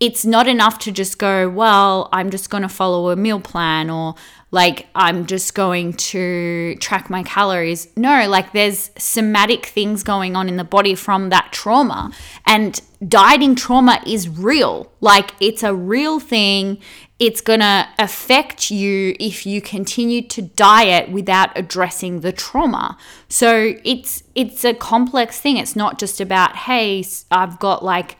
it's 0.00 0.24
not 0.24 0.48
enough 0.48 0.78
to 0.80 0.90
just 0.90 1.18
go, 1.18 1.48
well, 1.48 2.08
I'm 2.12 2.30
just 2.30 2.50
going 2.50 2.62
to 2.62 2.68
follow 2.68 3.10
a 3.10 3.16
meal 3.16 3.40
plan 3.40 3.88
or 3.88 4.16
like 4.50 4.88
I'm 4.94 5.26
just 5.26 5.54
going 5.54 5.94
to 5.94 6.74
track 6.76 7.08
my 7.08 7.22
calories. 7.22 7.88
No, 7.96 8.28
like 8.28 8.52
there's 8.52 8.90
somatic 8.98 9.66
things 9.66 10.02
going 10.02 10.36
on 10.36 10.48
in 10.48 10.56
the 10.56 10.64
body 10.64 10.94
from 10.94 11.30
that 11.30 11.52
trauma. 11.52 12.12
And 12.46 12.80
dieting 13.06 13.54
trauma 13.54 14.02
is 14.06 14.28
real. 14.28 14.92
Like 15.00 15.32
it's 15.40 15.62
a 15.62 15.74
real 15.74 16.20
thing. 16.20 16.78
It's 17.22 17.40
going 17.40 17.60
to 17.60 17.86
affect 18.00 18.72
you 18.72 19.14
if 19.20 19.46
you 19.46 19.62
continue 19.62 20.22
to 20.22 20.42
diet 20.42 21.08
without 21.08 21.56
addressing 21.56 22.18
the 22.20 22.32
trauma. 22.32 22.98
So 23.28 23.74
it's 23.84 24.24
it's 24.34 24.64
a 24.64 24.74
complex 24.74 25.38
thing. 25.38 25.56
It's 25.56 25.76
not 25.76 26.00
just 26.00 26.20
about, 26.20 26.56
"Hey, 26.56 27.04
I've 27.30 27.60
got 27.60 27.84
like 27.84 28.16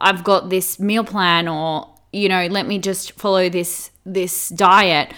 I've 0.00 0.24
got 0.24 0.48
this 0.48 0.80
meal 0.80 1.04
plan 1.04 1.46
or, 1.46 1.92
you 2.10 2.30
know, 2.30 2.46
let 2.46 2.66
me 2.66 2.78
just 2.78 3.12
follow 3.12 3.50
this 3.50 3.90
this 4.06 4.48
diet." 4.48 5.12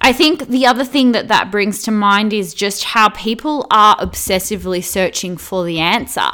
I 0.00 0.12
think 0.12 0.48
the 0.48 0.66
other 0.66 0.84
thing 0.84 1.12
that 1.12 1.28
that 1.28 1.50
brings 1.50 1.82
to 1.84 1.90
mind 1.90 2.32
is 2.32 2.54
just 2.54 2.84
how 2.84 3.10
people 3.10 3.66
are 3.70 3.96
obsessively 3.96 4.82
searching 4.82 5.36
for 5.36 5.64
the 5.64 5.80
answer. 5.80 6.28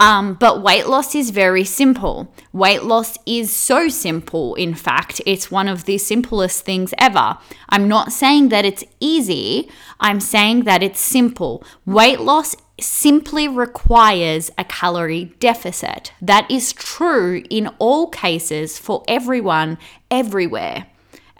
Um, 0.00 0.34
but 0.34 0.62
weight 0.62 0.86
loss 0.86 1.14
is 1.14 1.30
very 1.30 1.64
simple. 1.64 2.32
Weight 2.52 2.84
loss 2.84 3.18
is 3.26 3.52
so 3.54 3.88
simple, 3.88 4.54
in 4.54 4.74
fact, 4.74 5.20
it's 5.26 5.50
one 5.50 5.66
of 5.66 5.86
the 5.86 5.98
simplest 5.98 6.64
things 6.64 6.94
ever. 6.98 7.36
I'm 7.68 7.88
not 7.88 8.12
saying 8.12 8.50
that 8.50 8.64
it's 8.64 8.84
easy, 9.00 9.68
I'm 9.98 10.20
saying 10.20 10.64
that 10.64 10.84
it's 10.84 11.00
simple. 11.00 11.64
Weight 11.84 12.20
loss 12.20 12.54
simply 12.80 13.48
requires 13.48 14.52
a 14.56 14.62
calorie 14.64 15.34
deficit. 15.40 16.12
That 16.22 16.48
is 16.48 16.72
true 16.72 17.42
in 17.50 17.66
all 17.80 18.06
cases 18.06 18.78
for 18.78 19.02
everyone, 19.08 19.78
everywhere 20.12 20.86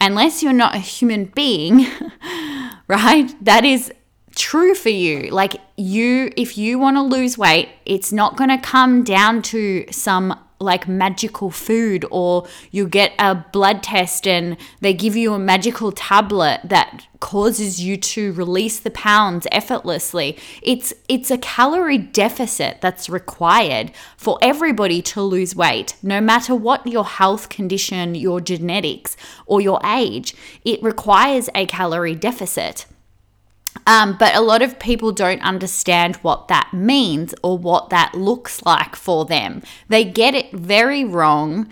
unless 0.00 0.42
you're 0.42 0.52
not 0.52 0.74
a 0.74 0.78
human 0.78 1.26
being, 1.26 1.86
right? 2.88 3.32
That 3.44 3.64
is 3.64 3.92
true 4.34 4.74
for 4.74 4.90
you. 4.90 5.30
Like 5.30 5.56
you 5.76 6.32
if 6.36 6.56
you 6.56 6.78
want 6.78 6.96
to 6.96 7.02
lose 7.02 7.36
weight, 7.36 7.68
it's 7.84 8.12
not 8.12 8.36
going 8.36 8.50
to 8.50 8.58
come 8.58 9.02
down 9.04 9.42
to 9.42 9.84
some 9.90 10.38
like 10.60 10.88
magical 10.88 11.50
food 11.50 12.04
or 12.10 12.46
you 12.70 12.88
get 12.88 13.12
a 13.18 13.34
blood 13.52 13.82
test 13.82 14.26
and 14.26 14.56
they 14.80 14.92
give 14.92 15.16
you 15.16 15.32
a 15.34 15.38
magical 15.38 15.92
tablet 15.92 16.60
that 16.64 17.06
causes 17.20 17.80
you 17.80 17.96
to 17.96 18.32
release 18.32 18.78
the 18.80 18.90
pounds 18.90 19.46
effortlessly. 19.52 20.36
It's 20.62 20.92
it's 21.08 21.30
a 21.30 21.38
calorie 21.38 21.98
deficit 21.98 22.80
that's 22.80 23.08
required 23.08 23.92
for 24.16 24.38
everybody 24.42 25.02
to 25.02 25.22
lose 25.22 25.54
weight 25.54 25.94
no 26.02 26.20
matter 26.20 26.54
what 26.54 26.86
your 26.86 27.04
health 27.04 27.48
condition 27.48 28.14
your 28.14 28.40
genetics 28.40 29.16
or 29.46 29.60
your 29.60 29.80
age. 29.84 30.34
It 30.64 30.82
requires 30.82 31.48
a 31.54 31.66
calorie 31.66 32.14
deficit 32.14 32.86
um, 33.86 34.16
but 34.18 34.34
a 34.34 34.40
lot 34.40 34.62
of 34.62 34.78
people 34.78 35.12
don't 35.12 35.42
understand 35.42 36.16
what 36.16 36.48
that 36.48 36.70
means 36.72 37.34
or 37.42 37.58
what 37.58 37.90
that 37.90 38.14
looks 38.14 38.64
like 38.64 38.96
for 38.96 39.24
them. 39.24 39.62
They 39.88 40.04
get 40.04 40.34
it 40.34 40.52
very 40.52 41.04
wrong 41.04 41.68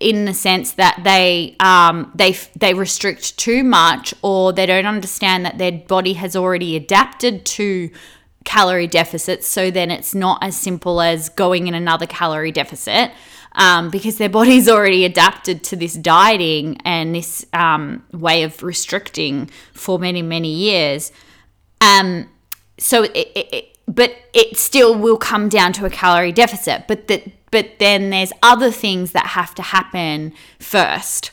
in 0.00 0.24
the 0.24 0.34
sense 0.34 0.72
that 0.72 1.00
they 1.04 1.56
um, 1.60 2.12
they 2.14 2.32
they 2.56 2.74
restrict 2.74 3.38
too 3.38 3.64
much 3.64 4.14
or 4.22 4.52
they 4.52 4.66
don't 4.66 4.86
understand 4.86 5.44
that 5.44 5.58
their 5.58 5.72
body 5.72 6.14
has 6.14 6.36
already 6.36 6.76
adapted 6.76 7.44
to 7.46 7.90
calorie 8.44 8.86
deficits. 8.86 9.46
So 9.46 9.70
then 9.70 9.90
it's 9.90 10.14
not 10.14 10.42
as 10.42 10.56
simple 10.56 11.00
as 11.00 11.28
going 11.28 11.66
in 11.66 11.74
another 11.74 12.06
calorie 12.06 12.52
deficit. 12.52 13.10
Um, 13.52 13.90
because 13.90 14.18
their 14.18 14.28
body's 14.40 14.68
already 14.68 15.04
adapted 15.04 15.64
to 15.64 15.76
this 15.76 15.94
dieting 15.94 16.78
and 16.84 17.14
this 17.14 17.44
um, 17.52 18.04
way 18.12 18.42
of 18.44 18.62
restricting 18.62 19.50
for 19.72 19.98
many, 19.98 20.22
many 20.22 20.52
years. 20.52 21.10
Um, 21.80 22.28
so 22.78 23.04
it, 23.04 23.12
it, 23.14 23.54
it, 23.54 23.78
but 23.86 24.14
it 24.32 24.56
still 24.56 24.94
will 24.94 25.16
come 25.16 25.48
down 25.48 25.72
to 25.74 25.84
a 25.84 25.90
calorie 25.90 26.32
deficit. 26.32 26.86
But 26.86 27.08
that, 27.08 27.24
but 27.50 27.78
then 27.78 28.10
there's 28.10 28.32
other 28.42 28.70
things 28.70 29.12
that 29.12 29.28
have 29.28 29.54
to 29.56 29.62
happen 29.62 30.32
first. 30.58 31.30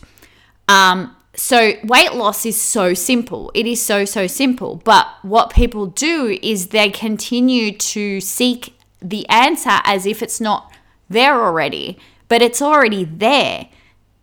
Um, 0.68 1.16
so 1.36 1.74
weight 1.84 2.14
loss 2.14 2.46
is 2.46 2.60
so 2.60 2.94
simple. 2.94 3.52
It 3.54 3.68
is 3.68 3.82
so 3.82 4.06
so 4.06 4.26
simple. 4.28 4.78
But 4.78 5.08
what 5.22 5.50
people 5.50 5.88
do 5.88 6.38
is 6.42 6.68
they 6.68 6.90
continue 6.90 7.78
to 7.78 8.22
seek 8.22 8.74
the 9.02 9.28
answer 9.30 9.82
as 9.84 10.06
if 10.06 10.24
it's 10.24 10.40
not 10.40 10.72
there 11.10 11.44
already, 11.44 12.00
but 12.28 12.42
it's 12.42 12.62
already 12.62 13.04
there. 13.04 13.68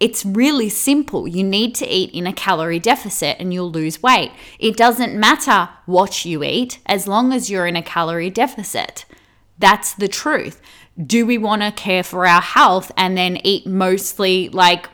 It's 0.02 0.26
really 0.26 0.68
simple. 0.68 1.28
You 1.28 1.44
need 1.44 1.76
to 1.76 1.86
eat 1.86 2.10
in 2.10 2.26
a 2.26 2.32
calorie 2.32 2.80
deficit 2.80 3.36
and 3.38 3.54
you'll 3.54 3.70
lose 3.70 4.02
weight. 4.02 4.32
It 4.58 4.76
doesn't 4.76 5.14
matter 5.14 5.68
what 5.86 6.24
you 6.24 6.42
eat 6.42 6.80
as 6.86 7.06
long 7.06 7.32
as 7.32 7.48
you're 7.48 7.68
in 7.68 7.76
a 7.76 7.84
calorie 7.84 8.28
deficit. 8.28 9.04
That's 9.60 9.94
the 9.94 10.08
truth. 10.08 10.60
Do 10.98 11.24
we 11.24 11.38
want 11.38 11.62
to 11.62 11.70
care 11.70 12.02
for 12.02 12.26
our 12.26 12.40
health 12.40 12.90
and 12.96 13.16
then 13.16 13.36
eat 13.44 13.64
mostly 13.64 14.48
like 14.48 14.90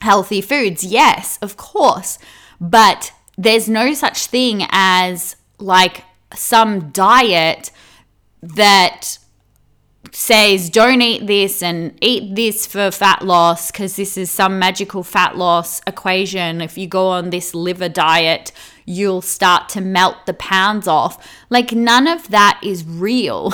healthy 0.00 0.40
foods? 0.40 0.84
Yes, 0.84 1.36
of 1.42 1.56
course. 1.56 2.16
But 2.60 3.12
there's 3.36 3.68
no 3.68 3.94
such 3.94 4.26
thing 4.26 4.64
as 4.70 5.34
like 5.58 6.04
some 6.36 6.90
diet 6.90 7.72
that 8.42 9.18
says 10.12 10.70
don't 10.70 11.02
eat 11.02 11.26
this 11.26 11.62
and 11.62 11.96
eat 12.00 12.34
this 12.34 12.66
for 12.66 12.90
fat 12.90 13.22
loss 13.22 13.70
because 13.70 13.96
this 13.96 14.16
is 14.16 14.30
some 14.30 14.58
magical 14.58 15.02
fat 15.02 15.36
loss 15.36 15.80
equation. 15.86 16.60
If 16.60 16.76
you 16.76 16.86
go 16.86 17.08
on 17.08 17.30
this 17.30 17.54
liver 17.54 17.88
diet, 17.88 18.52
you'll 18.84 19.22
start 19.22 19.68
to 19.70 19.80
melt 19.80 20.26
the 20.26 20.34
pounds 20.34 20.88
off. 20.88 21.24
Like, 21.48 21.72
none 21.72 22.06
of 22.06 22.28
that 22.28 22.60
is 22.62 22.84
real. 22.84 23.52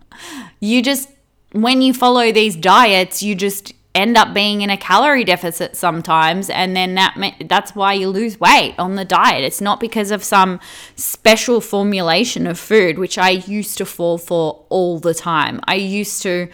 you 0.60 0.82
just, 0.82 1.08
when 1.52 1.80
you 1.80 1.94
follow 1.94 2.32
these 2.32 2.56
diets, 2.56 3.22
you 3.22 3.34
just 3.34 3.72
end 3.94 4.16
up 4.16 4.34
being 4.34 4.62
in 4.62 4.70
a 4.70 4.76
calorie 4.76 5.24
deficit 5.24 5.76
sometimes 5.76 6.50
and 6.50 6.74
then 6.74 6.96
that 6.96 7.14
that's 7.48 7.76
why 7.76 7.92
you 7.92 8.08
lose 8.08 8.40
weight 8.40 8.74
on 8.78 8.96
the 8.96 9.04
diet. 9.04 9.44
It's 9.44 9.60
not 9.60 9.78
because 9.78 10.10
of 10.10 10.24
some 10.24 10.58
special 10.96 11.60
formulation 11.60 12.46
of 12.46 12.58
food 12.58 12.98
which 12.98 13.18
I 13.18 13.30
used 13.30 13.78
to 13.78 13.84
fall 13.84 14.18
for 14.18 14.64
all 14.68 14.98
the 14.98 15.14
time. 15.14 15.60
I 15.64 15.76
used 15.76 16.22
to 16.22 16.48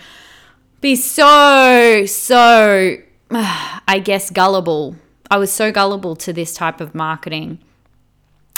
be 0.81 0.97
so 0.97 2.05
so 2.07 2.97
I 3.31 4.01
guess 4.05 4.31
gullible. 4.31 4.97
I 5.31 5.39
was 5.39 5.51
so 5.51 5.73
gullible 5.73 6.17
to 6.17 6.33
this 6.33 6.53
type 6.53 6.81
of 6.81 6.95
marketing 6.95 7.59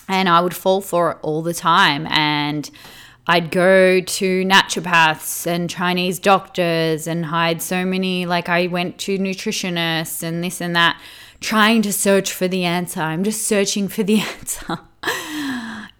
and 0.08 0.28
I 0.28 0.40
would 0.40 0.56
fall 0.56 0.80
for 0.80 1.12
it 1.12 1.18
all 1.22 1.42
the 1.42 1.54
time 1.54 2.06
and 2.08 2.68
I'd 3.26 3.50
go 3.50 4.00
to 4.00 4.44
naturopaths 4.44 5.46
and 5.46 5.70
Chinese 5.70 6.18
doctors 6.18 7.06
and 7.06 7.26
hide 7.26 7.62
so 7.62 7.84
many, 7.84 8.26
like, 8.26 8.48
I 8.48 8.66
went 8.66 8.98
to 8.98 9.16
nutritionists 9.16 10.22
and 10.22 10.42
this 10.42 10.60
and 10.60 10.74
that, 10.74 11.00
trying 11.40 11.82
to 11.82 11.92
search 11.92 12.32
for 12.32 12.48
the 12.48 12.64
answer. 12.64 13.00
I'm 13.00 13.22
just 13.22 13.46
searching 13.46 13.86
for 13.86 14.02
the 14.02 14.20
answer. 14.38 14.78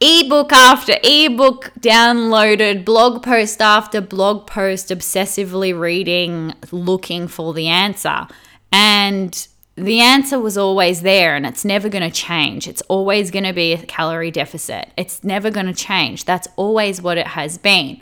ebook 0.00 0.52
after 0.52 0.96
ebook 1.04 1.70
downloaded, 1.78 2.84
blog 2.84 3.22
post 3.22 3.60
after 3.60 4.00
blog 4.00 4.48
post, 4.48 4.88
obsessively 4.88 5.78
reading, 5.78 6.54
looking 6.72 7.28
for 7.28 7.54
the 7.54 7.68
answer. 7.68 8.26
And 8.72 9.46
the 9.76 10.00
answer 10.00 10.38
was 10.38 10.58
always 10.58 11.02
there 11.02 11.34
and 11.34 11.46
it's 11.46 11.64
never 11.64 11.88
going 11.88 12.08
to 12.08 12.14
change. 12.14 12.68
It's 12.68 12.82
always 12.82 13.30
going 13.30 13.44
to 13.44 13.52
be 13.52 13.72
a 13.72 13.86
calorie 13.86 14.30
deficit. 14.30 14.90
It's 14.96 15.24
never 15.24 15.50
going 15.50 15.66
to 15.66 15.74
change. 15.74 16.24
That's 16.24 16.48
always 16.56 17.00
what 17.00 17.18
it 17.18 17.28
has 17.28 17.56
been. 17.56 18.00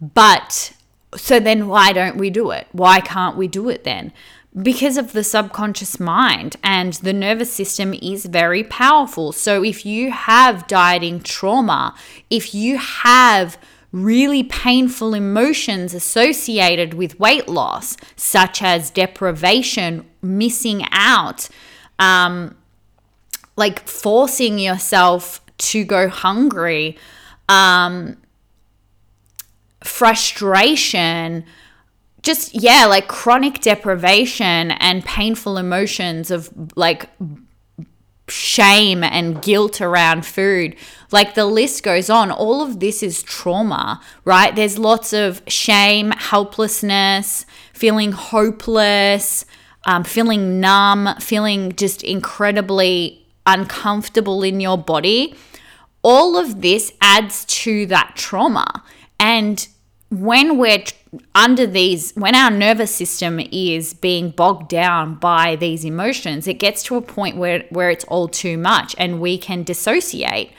But 0.00 0.72
so 1.14 1.38
then 1.38 1.68
why 1.68 1.92
don't 1.92 2.16
we 2.16 2.30
do 2.30 2.50
it? 2.50 2.66
Why 2.72 3.00
can't 3.00 3.36
we 3.36 3.46
do 3.46 3.68
it 3.68 3.84
then? 3.84 4.12
Because 4.60 4.96
of 4.96 5.12
the 5.12 5.24
subconscious 5.24 6.00
mind 6.00 6.56
and 6.62 6.94
the 6.94 7.12
nervous 7.12 7.52
system 7.52 7.94
is 7.94 8.26
very 8.26 8.64
powerful. 8.64 9.32
So 9.32 9.62
if 9.62 9.86
you 9.86 10.10
have 10.10 10.66
dieting 10.66 11.20
trauma, 11.20 11.94
if 12.30 12.54
you 12.54 12.78
have 12.78 13.58
really 13.92 14.42
painful 14.42 15.14
emotions 15.14 15.92
associated 15.92 16.94
with 16.94 17.20
weight 17.20 17.46
loss, 17.48 17.96
such 18.16 18.62
as 18.62 18.90
deprivation, 18.90 20.06
missing 20.22 20.84
out, 20.90 21.48
um, 21.98 22.56
like 23.56 23.86
forcing 23.86 24.58
yourself 24.58 25.40
to 25.58 25.84
go 25.84 26.08
hungry, 26.08 26.96
um, 27.48 28.16
frustration, 29.84 31.44
just, 32.22 32.54
yeah, 32.54 32.86
like 32.86 33.08
chronic 33.08 33.60
deprivation 33.60 34.70
and 34.70 35.04
painful 35.04 35.58
emotions 35.58 36.30
of 36.30 36.50
like 36.76 37.10
shame 38.32 39.04
and 39.04 39.42
guilt 39.42 39.80
around 39.80 40.24
food. 40.26 40.76
Like 41.10 41.34
the 41.34 41.46
list 41.46 41.82
goes 41.82 42.08
on. 42.08 42.30
All 42.30 42.62
of 42.62 42.80
this 42.80 43.02
is 43.02 43.22
trauma, 43.22 44.00
right? 44.24 44.54
There's 44.54 44.78
lots 44.78 45.12
of 45.12 45.42
shame, 45.46 46.10
helplessness, 46.12 47.44
feeling 47.72 48.12
hopeless, 48.12 49.44
um, 49.84 50.04
feeling 50.04 50.60
numb, 50.60 51.08
feeling 51.20 51.74
just 51.74 52.02
incredibly 52.02 53.22
uncomfortable 53.46 54.42
in 54.42 54.60
your 54.60 54.78
body, 54.78 55.34
all 56.02 56.36
of 56.36 56.62
this 56.62 56.92
adds 57.00 57.44
to 57.44 57.86
that 57.86 58.12
trauma. 58.16 58.82
And 59.18 59.66
when 60.12 60.58
we're 60.58 60.84
under 61.34 61.66
these, 61.66 62.12
when 62.12 62.34
our 62.34 62.50
nervous 62.50 62.94
system 62.94 63.40
is 63.50 63.94
being 63.94 64.28
bogged 64.28 64.68
down 64.68 65.14
by 65.14 65.56
these 65.56 65.86
emotions, 65.86 66.46
it 66.46 66.54
gets 66.54 66.82
to 66.82 66.96
a 66.96 67.00
point 67.00 67.38
where, 67.38 67.64
where 67.70 67.88
it's 67.88 68.04
all 68.04 68.28
too 68.28 68.58
much 68.58 68.94
and 68.98 69.22
we 69.22 69.38
can 69.38 69.62
dissociate. 69.62 70.52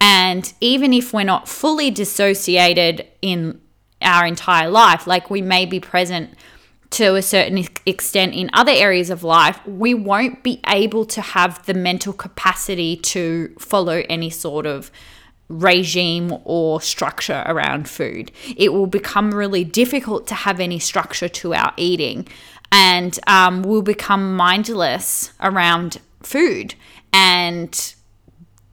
And 0.00 0.52
even 0.60 0.92
if 0.92 1.12
we're 1.12 1.24
not 1.24 1.48
fully 1.48 1.90
dissociated 1.90 3.04
in 3.20 3.60
our 4.00 4.24
entire 4.24 4.70
life, 4.70 5.08
like 5.08 5.28
we 5.28 5.42
may 5.42 5.66
be 5.66 5.80
present 5.80 6.30
to 6.90 7.16
a 7.16 7.22
certain 7.22 7.66
extent 7.86 8.34
in 8.34 8.48
other 8.52 8.72
areas 8.72 9.10
of 9.10 9.24
life, 9.24 9.58
we 9.66 9.92
won't 9.92 10.44
be 10.44 10.60
able 10.68 11.04
to 11.06 11.20
have 11.20 11.66
the 11.66 11.74
mental 11.74 12.12
capacity 12.12 12.96
to 12.96 13.52
follow 13.58 14.04
any 14.08 14.30
sort 14.30 14.66
of 14.66 14.92
regime 15.50 16.38
or 16.44 16.80
structure 16.80 17.42
around 17.44 17.88
food. 17.88 18.30
It 18.56 18.72
will 18.72 18.86
become 18.86 19.34
really 19.34 19.64
difficult 19.64 20.26
to 20.28 20.34
have 20.34 20.60
any 20.60 20.78
structure 20.78 21.28
to 21.28 21.54
our 21.54 21.74
eating, 21.76 22.26
and 22.72 23.18
um, 23.26 23.62
we'll 23.62 23.82
become 23.82 24.36
mindless 24.36 25.32
around 25.40 25.98
food. 26.22 26.74
And 27.12 27.94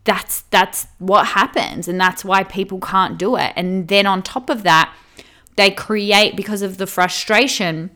that's 0.03 0.41
that's 0.43 0.87
what 0.99 1.27
happens, 1.27 1.87
and 1.87 1.99
that's 1.99 2.23
why 2.23 2.43
people 2.43 2.79
can't 2.79 3.17
do 3.17 3.35
it. 3.35 3.51
And 3.55 3.87
then 3.87 4.05
on 4.05 4.21
top 4.21 4.49
of 4.49 4.63
that, 4.63 4.93
they 5.55 5.71
create 5.71 6.37
because 6.37 6.61
of 6.61 6.77
the 6.77 6.87
frustration 6.87 7.89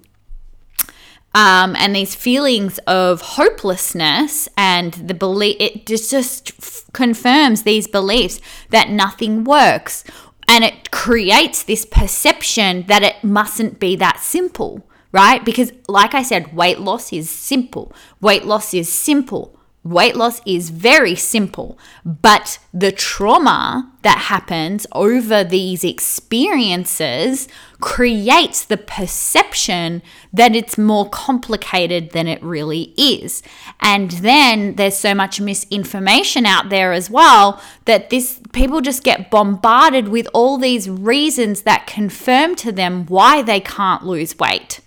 um, 1.33 1.75
and 1.75 1.95
these 1.95 2.15
feelings 2.15 2.77
of 2.79 3.21
hopelessness 3.21 4.49
and 4.57 4.93
the 4.93 5.13
belief 5.13 5.55
it 5.59 5.85
just, 5.85 6.11
just 6.11 6.51
f- 6.59 6.85
confirms 6.93 7.63
these 7.63 7.87
beliefs 7.87 8.41
that 8.69 8.89
nothing 8.89 9.43
works. 9.43 10.03
And 10.47 10.63
it 10.63 10.91
creates 10.91 11.63
this 11.63 11.85
perception 11.85 12.85
that 12.87 13.03
it 13.03 13.23
mustn't 13.23 13.79
be 13.79 13.95
that 13.97 14.19
simple 14.19 14.85
right? 15.13 15.43
Because 15.43 15.73
like 15.89 16.13
i 16.13 16.23
said 16.23 16.55
weight 16.55 16.79
loss 16.79 17.11
is 17.11 17.29
simple. 17.29 17.91
Weight 18.21 18.45
loss 18.45 18.73
is 18.73 18.89
simple 18.89 19.59
Weight 19.83 20.15
loss 20.15 20.41
is 20.45 20.69
very 20.69 21.15
simple, 21.15 21.79
but 22.05 22.59
the 22.71 22.91
trauma 22.91 23.91
that 24.03 24.19
happens 24.19 24.85
over 24.91 25.43
these 25.43 25.83
experiences 25.83 27.47
creates 27.79 28.63
the 28.63 28.77
perception 28.77 30.03
that 30.31 30.55
it's 30.55 30.77
more 30.77 31.09
complicated 31.09 32.11
than 32.11 32.27
it 32.27 32.43
really 32.43 32.93
is. 32.95 33.41
And 33.79 34.11
then 34.11 34.75
there's 34.75 34.97
so 34.97 35.15
much 35.15 35.41
misinformation 35.41 36.45
out 36.45 36.69
there 36.69 36.93
as 36.93 37.09
well 37.09 37.59
that 37.85 38.11
this 38.11 38.39
people 38.53 38.81
just 38.81 39.03
get 39.03 39.31
bombarded 39.31 40.09
with 40.09 40.27
all 40.31 40.59
these 40.59 40.91
reasons 40.91 41.63
that 41.63 41.87
confirm 41.87 42.55
to 42.57 42.71
them 42.71 43.07
why 43.07 43.41
they 43.41 43.59
can't 43.59 44.05
lose 44.05 44.37
weight. 44.37 44.79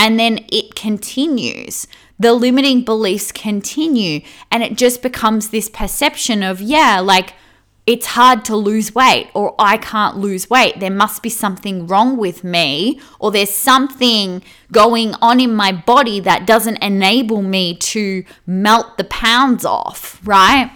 And 0.00 0.16
then 0.16 0.44
it 0.48 0.76
continues 0.76 1.88
the 2.18 2.32
limiting 2.32 2.84
beliefs 2.84 3.32
continue 3.32 4.20
and 4.50 4.62
it 4.62 4.76
just 4.76 5.02
becomes 5.02 5.50
this 5.50 5.68
perception 5.68 6.42
of, 6.42 6.60
yeah, 6.60 7.00
like 7.00 7.34
it's 7.86 8.06
hard 8.06 8.44
to 8.44 8.54
lose 8.54 8.94
weight 8.94 9.30
or 9.32 9.54
I 9.58 9.78
can't 9.78 10.18
lose 10.18 10.50
weight. 10.50 10.78
There 10.78 10.90
must 10.90 11.22
be 11.22 11.30
something 11.30 11.86
wrong 11.86 12.18
with 12.18 12.44
me 12.44 13.00
or 13.18 13.30
there's 13.30 13.50
something 13.50 14.42
going 14.70 15.14
on 15.22 15.40
in 15.40 15.54
my 15.54 15.72
body 15.72 16.20
that 16.20 16.46
doesn't 16.46 16.76
enable 16.82 17.40
me 17.40 17.76
to 17.76 18.24
melt 18.46 18.98
the 18.98 19.04
pounds 19.04 19.64
off, 19.64 20.20
right? 20.22 20.70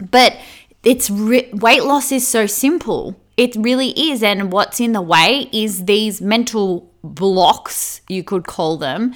But 0.00 0.36
it's 0.82 1.08
re- 1.08 1.50
weight 1.52 1.84
loss 1.84 2.10
is 2.10 2.26
so 2.26 2.46
simple. 2.46 3.14
It 3.36 3.54
really 3.54 3.90
is. 3.90 4.22
And 4.22 4.50
what's 4.50 4.80
in 4.80 4.92
the 4.92 5.02
way 5.02 5.48
is 5.52 5.84
these 5.84 6.20
mental 6.20 6.90
blocks, 7.04 8.00
you 8.08 8.24
could 8.24 8.44
call 8.44 8.76
them, 8.76 9.14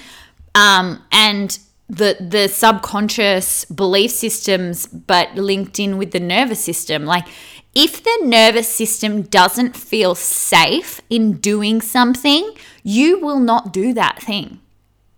um, 0.55 1.03
and 1.11 1.57
the 1.89 2.17
the 2.19 2.47
subconscious 2.47 3.65
belief 3.65 4.11
systems, 4.11 4.87
but 4.87 5.35
linked 5.35 5.79
in 5.79 5.97
with 5.97 6.11
the 6.11 6.19
nervous 6.19 6.63
system. 6.63 7.05
Like 7.05 7.27
if 7.75 8.03
the 8.03 8.19
nervous 8.23 8.67
system 8.67 9.23
doesn't 9.23 9.75
feel 9.75 10.15
safe 10.15 11.01
in 11.09 11.33
doing 11.33 11.81
something, 11.81 12.53
you 12.83 13.19
will 13.19 13.39
not 13.39 13.73
do 13.73 13.93
that 13.93 14.21
thing. 14.21 14.59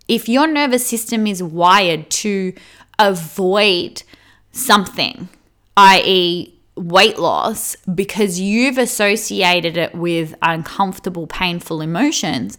If 0.07 0.29
your 0.29 0.47
nervous 0.47 0.87
system 0.87 1.27
is 1.27 1.41
wired 1.41 2.09
to 2.11 2.53
avoid 2.97 4.03
something, 4.51 5.27
i.e., 5.75 6.54
weight 6.75 7.17
loss, 7.17 7.75
because 7.93 8.39
you've 8.39 8.77
associated 8.77 9.77
it 9.77 9.95
with 9.95 10.35
uncomfortable, 10.41 11.27
painful 11.27 11.81
emotions, 11.81 12.57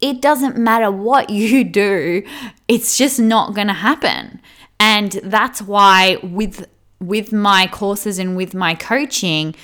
it 0.00 0.20
doesn't 0.22 0.56
matter 0.56 0.90
what 0.90 1.30
you 1.30 1.64
do, 1.64 2.22
it's 2.66 2.96
just 2.96 3.18
not 3.18 3.54
going 3.54 3.66
to 3.68 3.72
happen. 3.74 4.40
And 4.80 5.12
that's 5.24 5.60
why 5.60 6.18
with 6.22 6.66
with 7.00 7.32
my 7.32 7.68
courses 7.68 8.18
and 8.18 8.36
with 8.36 8.54
my 8.54 8.74
coaching 8.74 9.54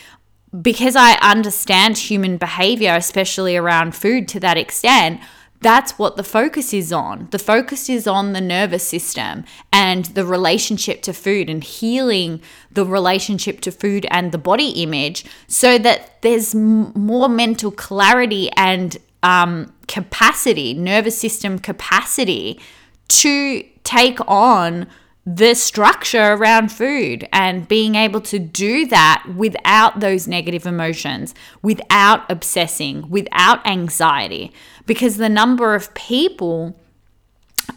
because 0.62 0.94
I 0.94 1.14
understand 1.14 1.98
human 1.98 2.36
behavior 2.36 2.94
especially 2.94 3.56
around 3.56 3.96
food 3.96 4.28
to 4.28 4.40
that 4.40 4.56
extent, 4.56 5.20
that's 5.64 5.98
what 5.98 6.16
the 6.16 6.22
focus 6.22 6.74
is 6.74 6.92
on. 6.92 7.26
The 7.30 7.38
focus 7.38 7.88
is 7.88 8.06
on 8.06 8.34
the 8.34 8.40
nervous 8.42 8.86
system 8.86 9.44
and 9.72 10.04
the 10.04 10.26
relationship 10.26 11.00
to 11.04 11.14
food 11.14 11.48
and 11.48 11.64
healing 11.64 12.42
the 12.70 12.84
relationship 12.84 13.62
to 13.62 13.72
food 13.72 14.06
and 14.10 14.30
the 14.30 14.36
body 14.36 14.82
image 14.82 15.24
so 15.46 15.78
that 15.78 16.20
there's 16.20 16.54
more 16.54 17.30
mental 17.30 17.70
clarity 17.70 18.50
and 18.58 18.98
um, 19.22 19.72
capacity, 19.88 20.74
nervous 20.74 21.16
system 21.16 21.58
capacity 21.58 22.60
to 23.08 23.64
take 23.84 24.18
on 24.28 24.86
the 25.26 25.54
structure 25.54 26.34
around 26.34 26.70
food 26.70 27.26
and 27.32 27.66
being 27.66 27.94
able 27.94 28.20
to 28.20 28.38
do 28.38 28.86
that 28.86 29.24
without 29.34 30.00
those 30.00 30.28
negative 30.28 30.66
emotions, 30.66 31.34
without 31.62 32.30
obsessing, 32.30 33.08
without 33.08 33.66
anxiety. 33.66 34.52
Because 34.86 35.16
the 35.16 35.30
number 35.30 35.74
of 35.74 35.94
people, 35.94 36.78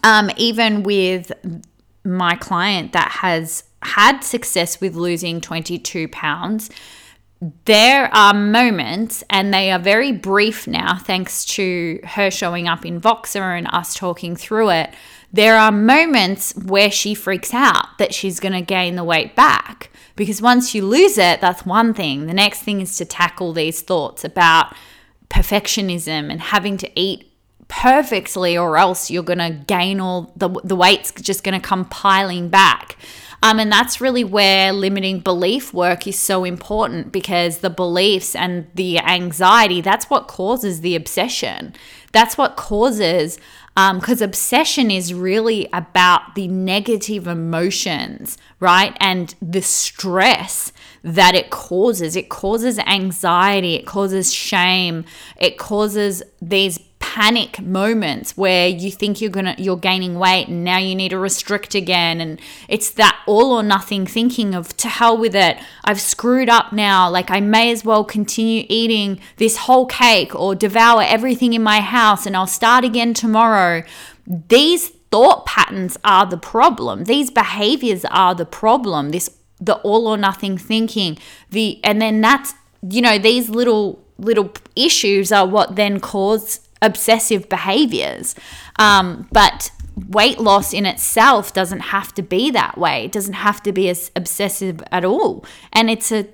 um, 0.04 0.30
even 0.36 0.84
with 0.84 1.32
my 2.04 2.36
client 2.36 2.92
that 2.92 3.12
has 3.22 3.64
had 3.82 4.22
success 4.22 4.82
with 4.82 4.96
losing 4.96 5.40
22 5.40 6.10
pounds, 6.10 6.70
there 7.66 8.14
are 8.14 8.34
moments, 8.34 9.24
and 9.30 9.54
they 9.54 9.72
are 9.72 9.80
very 9.80 10.12
brief 10.12 10.66
now, 10.68 10.98
thanks 10.98 11.46
to 11.46 12.00
her 12.04 12.32
showing 12.32 12.68
up 12.68 12.86
in 12.86 13.00
Voxer 13.00 13.58
and 13.58 13.68
us 13.72 13.94
talking 13.94 14.36
through 14.36 14.72
it. 14.72 14.94
There 15.32 15.58
are 15.58 15.72
moments 15.72 16.56
where 16.56 16.90
she 16.90 17.14
freaks 17.14 17.54
out 17.54 17.98
that 17.98 18.14
she's 18.14 18.40
going 18.40 18.54
to 18.54 18.62
gain 18.62 18.96
the 18.96 19.04
weight 19.04 19.36
back. 19.36 19.92
Because 20.16 20.42
once 20.42 20.74
you 20.74 20.84
lose 20.84 21.18
it, 21.18 21.42
that's 21.42 21.66
one 21.66 21.94
thing. 21.94 22.26
The 22.26 22.34
next 22.34 22.64
thing 22.64 22.82
is 22.82 22.98
to 22.98 23.06
tackle 23.06 23.54
these 23.54 23.82
thoughts 23.82 24.24
about 24.24 24.76
perfectionism 25.30 26.32
and 26.32 26.42
having 26.42 26.78
to 26.78 27.00
eat 27.00 27.32
perfectly, 27.68 28.58
or 28.58 28.78
else 28.78 29.12
you're 29.12 29.22
going 29.22 29.38
to 29.40 29.52
gain 29.68 30.00
all 30.00 30.32
the, 30.36 30.50
the 30.64 30.76
weight's 30.76 31.12
just 31.12 31.44
going 31.44 31.60
to 31.60 31.66
come 31.66 31.86
piling 31.86 32.50
back. 32.50 32.98
Um, 33.44 33.60
and 33.60 33.72
that's 33.72 34.02
really 34.02 34.24
where 34.24 34.74
limiting 34.74 35.20
belief 35.20 35.74
work 35.74 36.08
is 36.08 36.18
so 36.18 36.44
important 36.44 37.12
because 37.12 37.60
the 37.60 37.70
beliefs 37.70 38.36
and 38.36 38.68
the 38.74 39.00
anxiety, 39.00 39.82
that's 39.82 40.10
what 40.10 40.28
causes 40.28 40.82
the 40.82 40.96
obsession. 40.96 41.74
That's 42.14 42.38
what 42.38 42.56
causes, 42.56 43.38
because 43.78 44.24
um, 44.24 44.28
obsession 44.28 44.90
is 44.90 45.14
really 45.14 45.70
about 45.72 46.34
the 46.34 46.48
negative 46.48 47.28
emotions, 47.28 48.36
right? 48.60 48.98
And 49.00 49.36
the 49.40 49.62
stress 49.62 50.72
that 51.04 51.36
it 51.36 51.52
causes. 51.52 52.16
It 52.16 52.28
causes 52.28 52.80
anxiety, 52.80 53.76
it 53.76 53.86
causes 53.86 54.34
shame, 54.34 55.06
it 55.40 55.60
causes 55.60 56.24
these 56.42 56.80
panic 57.18 57.60
moments 57.60 58.38
where 58.38 58.68
you 58.68 58.92
think 58.92 59.20
you're 59.20 59.32
gonna 59.32 59.56
you're 59.58 59.76
gaining 59.76 60.20
weight 60.20 60.48
and 60.48 60.64
now 60.64 60.78
you 60.78 60.94
need 60.94 61.10
to 61.10 61.18
restrict 61.18 61.74
again. 61.74 62.22
And 62.22 62.40
it's 62.68 62.92
that 62.92 63.20
all 63.26 63.54
or 63.54 63.64
nothing 63.64 64.06
thinking 64.06 64.54
of 64.54 64.78
to 64.78 64.88
hell 64.88 65.18
with 65.18 65.36
it. 65.36 65.58
I've 65.84 66.00
screwed 66.00 66.48
up 66.48 66.72
now. 66.72 67.10
Like 67.10 67.32
i 67.32 67.40
may 67.40 67.72
as 67.72 67.84
well 67.84 68.04
continue 68.04 68.66
eating 68.70 69.20
this 69.38 69.58
whole 69.58 69.88
cake 69.88 70.36
or 70.36 70.54
devour 70.54 71.02
everything 71.02 71.54
in 71.54 71.64
my 71.64 71.80
house 71.80 72.28
and 72.28 72.38
i'll 72.38 72.46
start 72.46 72.86
again 72.86 73.16
tomorrow. 73.16 73.82
These 74.28 74.90
thought 75.10 75.48
patterns 75.48 75.98
are 76.04 76.28
the 76.28 76.38
problem. 76.38 77.06
These 77.06 77.32
behaviors 77.32 78.06
are 78.12 78.36
the 78.36 78.46
problem. 78.46 79.10
This 79.10 79.28
the 79.60 79.78
all 79.78 80.08
or 80.08 80.18
nothing 80.18 80.56
thinking. 80.60 81.18
The 81.50 81.80
and 81.84 82.00
then 82.00 82.22
that's 82.22 82.54
you 82.88 83.02
know 83.02 83.18
these 83.18 83.50
little 83.50 84.04
little 84.20 84.52
issues 84.76 85.32
are 85.32 85.48
what 85.48 85.76
then 85.76 86.00
cause 86.00 86.67
obsessive 86.82 87.50
behaviors. 87.50 88.36
Um, 88.78 89.28
but 89.32 89.72
weight 90.08 90.40
loss 90.40 90.74
in 90.74 90.86
itself 90.86 91.54
doesn't 91.54 91.80
have 91.80 92.14
to 92.14 92.22
be 92.22 92.52
that 92.52 92.78
way. 92.78 93.06
It 93.06 93.12
doesn't 93.12 93.34
have 93.34 93.64
to 93.64 93.72
be 93.72 93.90
as 93.90 94.12
obsessive 94.16 94.82
at 94.92 95.04
all. 95.04 95.46
And 95.74 95.90
it's 95.90 96.12
a 96.12 96.28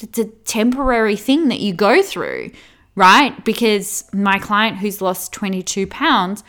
it's 0.00 0.18
a 0.18 0.26
temporary 0.26 1.16
thing 1.16 1.48
that 1.48 1.58
you 1.58 1.72
go 1.72 2.02
through, 2.02 2.52
right? 2.94 3.44
Because 3.44 4.08
my 4.12 4.38
client 4.38 4.76
who's 4.76 5.02
lost 5.02 5.32
22 5.32 5.88
pounds, 5.88 6.44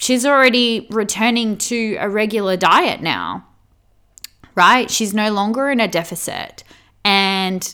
she's 0.00 0.26
already 0.26 0.88
returning 0.90 1.56
to 1.58 1.96
a 2.00 2.08
regular 2.08 2.56
diet 2.56 3.00
now. 3.00 3.46
Right? 4.56 4.90
She's 4.90 5.14
no 5.14 5.30
longer 5.30 5.70
in 5.70 5.78
a 5.78 5.86
deficit. 5.86 6.64
And 7.04 7.72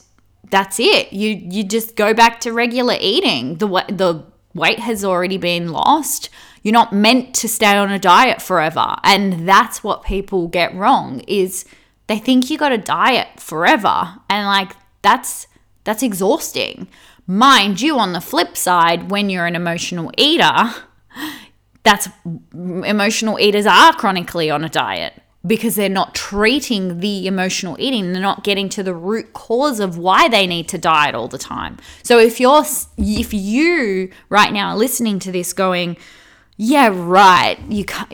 that's 0.51 0.79
it. 0.79 1.13
You 1.13 1.31
you 1.31 1.65
just 1.65 1.97
go 1.97 2.15
back 2.15 2.41
to 2.41 2.53
regular 2.53 2.97
eating. 3.01 3.57
The 3.57 3.67
the 3.89 4.25
weight 4.57 4.81
has 4.81 5.05
already 5.05 5.39
been 5.39 5.71
lost. 5.71 6.31
You're 6.63 6.73
not 6.73 6.93
meant 6.93 7.35
to 7.37 7.49
stay 7.49 7.77
on 7.77 7.93
a 7.93 7.99
diet 7.99 8.43
forever. 8.43 8.97
And 9.05 9.49
that's 9.49 9.85
what 9.85 10.03
people 10.03 10.49
get 10.49 10.75
wrong 10.75 11.21
is 11.29 11.65
they 12.07 12.19
think 12.19 12.51
you 12.51 12.59
got 12.59 12.71
to 12.71 12.79
diet 12.79 13.39
forever. 13.39 14.17
And 14.29 14.47
like 14.47 14.73
that's 15.03 15.47
that's 15.85 16.03
exhausting. 16.03 16.89
Mind 17.29 17.81
you, 17.81 17.99
on 17.99 18.13
the 18.13 18.21
flip 18.21 18.57
side, 18.57 19.11
when 19.11 19.31
you're 19.31 19.47
an 19.47 19.57
emotional 19.57 20.13
eater, 20.17 20.75
that's 21.83 22.09
emotional 22.53 23.39
eaters 23.39 23.67
are 23.67 23.93
chronically 23.95 24.51
on 24.51 24.65
a 24.65 24.69
diet 24.69 25.23
because 25.47 25.77
they're 25.77 25.89
not 25.89 26.15
treating 26.15 27.01
the 27.01 27.27
emotional 27.27 27.77
eating 27.79 28.13
they're 28.13 28.23
not 28.23 28.45
getting 28.45 28.69
to 28.71 28.83
the 28.83 28.95
root 28.95 29.33
cause 29.33 29.81
of 29.81 29.99
why 29.99 30.29
they 30.29 30.47
need 30.47 30.69
to 30.69 30.79
diet 30.79 31.15
all 31.15 31.29
the 31.29 31.39
time. 31.39 31.79
So 32.03 32.19
if 32.19 32.41
you're 32.41 32.65
if 32.97 33.33
you 33.33 34.11
right 34.29 34.53
now 34.53 34.71
are 34.71 34.77
listening 34.77 35.19
to 35.21 35.33
this 35.33 35.53
going 35.53 35.97
yeah 36.59 36.89
right 36.91 37.59
you 37.69 37.85
can't 37.85 38.11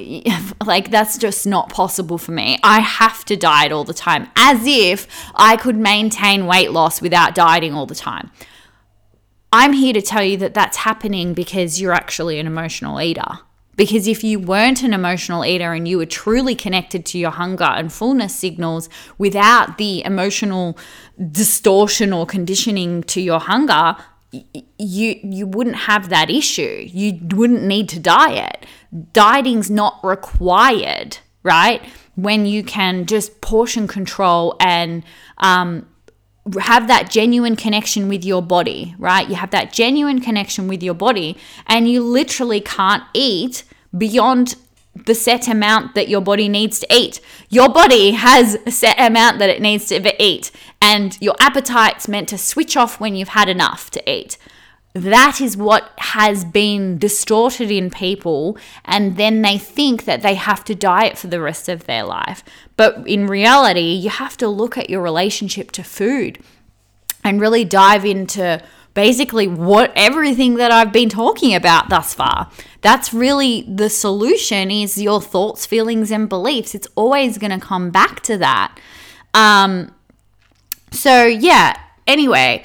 like 0.67 0.91
that's 0.91 1.17
just 1.17 1.47
not 1.47 1.71
possible 1.71 2.19
for 2.19 2.33
me. 2.33 2.59
I 2.63 2.81
have 2.81 3.25
to 3.27 3.37
diet 3.37 3.73
all 3.73 3.85
the 3.85 3.95
time 3.95 4.29
as 4.37 4.67
if 4.67 5.07
i 5.35 5.57
could 5.57 5.77
maintain 5.77 6.47
weight 6.47 6.73
loss 6.73 7.01
without 7.01 7.35
dieting 7.35 7.75
all 7.75 7.87
the 7.87 7.95
time. 7.95 8.31
I'm 9.55 9.75
here 9.75 9.93
to 9.93 10.01
tell 10.01 10.25
you 10.25 10.39
that 10.39 10.55
that's 10.55 10.79
happening 10.79 11.35
because 11.35 11.81
you're 11.81 11.93
actually 11.93 12.39
an 12.39 12.47
emotional 12.47 13.01
eater 13.01 13.41
because 13.77 14.07
if 14.07 14.23
you 14.23 14.39
weren't 14.39 14.83
an 14.83 14.93
emotional 14.93 15.45
eater 15.45 15.73
and 15.73 15.89
you 15.89 15.99
were 15.99 16.07
truly 16.07 16.55
connected 16.55 17.07
to 17.07 17.19
your 17.19 17.31
hunger 17.31 17.65
and 17.65 17.93
fullness 17.93 18.35
signals 18.35 18.89
without 19.19 19.79
the 19.79 20.05
emotional 20.05 20.77
distortion 21.31 22.13
or 22.13 22.27
conditioning 22.27 23.03
to 23.05 23.21
your 23.21 23.41
hunger, 23.41 23.97
you 24.79 25.21
you 25.23 25.47
wouldn't 25.47 25.77
have 25.77 26.09
that 26.09 26.31
issue. 26.31 26.87
You 26.87 27.19
wouldn't 27.35 27.63
need 27.63 27.89
to 27.91 28.01
diet. 28.01 28.67
Dieting's 29.13 29.71
not 29.71 30.01
required, 30.03 31.19
right? 31.43 31.83
When 32.15 32.47
you 32.47 32.63
can 32.63 33.07
just 33.07 33.41
portion 33.41 33.87
control 33.87 34.57
and 34.61 35.03
um, 35.39 35.87
have 36.61 36.89
that 36.89 37.11
genuine 37.11 37.57
connection 37.57 38.09
with 38.09 38.25
your 38.25 38.43
body, 38.43 38.95
right? 38.99 39.29
You 39.29 39.37
have 39.37 39.51
that 39.51 39.73
genuine 39.73 40.21
connection 40.21 40.69
with 40.69 40.83
your 40.83 40.95
body, 40.95 41.37
and 41.67 41.89
you 41.89 42.03
literally 42.03 42.61
can't 42.61 43.05
eat 43.15 43.65
beyond 43.97 44.57
the 45.07 45.15
set 45.15 45.49
amount 45.49 45.95
that 45.95 46.09
your 46.09 46.21
body 46.21 46.49
needs 46.49 46.81
to 46.81 46.87
eat. 46.91 47.21
Your 47.49 47.69
body 47.69 48.13
has 48.13 48.59
a 48.67 48.71
set 48.71 48.99
amount 48.99 49.39
that 49.39 49.49
it 49.49 49.63
needs 49.63 49.87
to 49.87 50.23
eat, 50.23 50.51
and 50.81 51.17
your 51.21 51.35
appetite's 51.41 52.09
meant 52.09 52.29
to 52.31 52.39
switch 52.39 52.77
off 52.77 53.01
when 53.01 53.15
you've 53.15 53.29
had 53.29 53.49
enough 53.49 53.91
to 53.91 54.11
eat. 54.11 54.37
That 54.95 55.41
is 55.41 55.57
what 55.57 55.91
has 55.99 56.45
been 56.45 56.99
distorted 56.99 57.71
in 57.71 57.91
people, 57.91 58.59
and 58.85 59.17
then 59.17 59.41
they 59.41 59.57
think 59.57 60.05
that 60.05 60.21
they 60.21 60.35
have 60.35 60.65
to 60.65 60.75
diet 60.75 61.17
for 61.17 61.29
the 61.29 61.41
rest 61.41 61.69
of 61.69 61.85
their 61.85 62.05
life. 62.05 62.45
But 62.77 63.09
in 63.09 63.27
reality, 63.27 63.93
you 63.93 64.11
have 64.11 64.37
to 64.39 64.49
look 64.49 64.77
at 64.77 64.91
your 64.91 65.01
relationship 65.01 65.71
to 65.73 65.83
food 65.83 66.39
and 67.25 67.41
really 67.41 67.65
dive 67.65 68.05
into 68.05 68.63
basically 68.95 69.47
what 69.47 69.91
everything 69.97 70.57
that 70.57 70.71
I've 70.71 70.93
been 70.93 71.09
talking 71.09 71.55
about 71.55 71.89
thus 71.89 72.13
far. 72.13 72.51
That's 72.83 73.15
really 73.15 73.63
the 73.63 73.89
solution 73.89 74.71
is 74.71 75.01
your 75.01 75.23
thoughts, 75.23 75.65
feelings 75.65 76.11
and 76.11 76.29
beliefs. 76.29 76.75
It's 76.75 76.89
always 76.95 77.39
going 77.39 77.59
to 77.59 77.65
come 77.65 77.91
back 77.91 78.21
to 78.25 78.37
that. 78.39 78.79
Um 79.33 79.95
so 80.91 81.25
yeah, 81.25 81.81
anyway, 82.07 82.65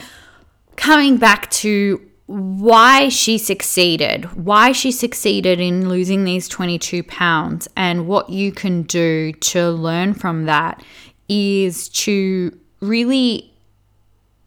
coming 0.76 1.16
back 1.16 1.50
to 1.52 2.07
why 2.28 3.08
she 3.08 3.38
succeeded, 3.38 4.26
why 4.36 4.74
she 4.74 4.92
succeeded 4.92 5.60
in 5.60 5.90
losing 5.90 6.26
these 6.26 6.48
22 6.48 7.04
pounds, 7.04 7.68
and 7.76 8.08
what 8.08 8.30
you 8.30 8.52
can 8.52 8.84
do 8.84 9.32
to 9.32 9.70
learn 9.70 10.14
from 10.14 10.46
that 10.46 10.84
is 11.30 11.88
to 11.90 12.58
really 12.82 13.54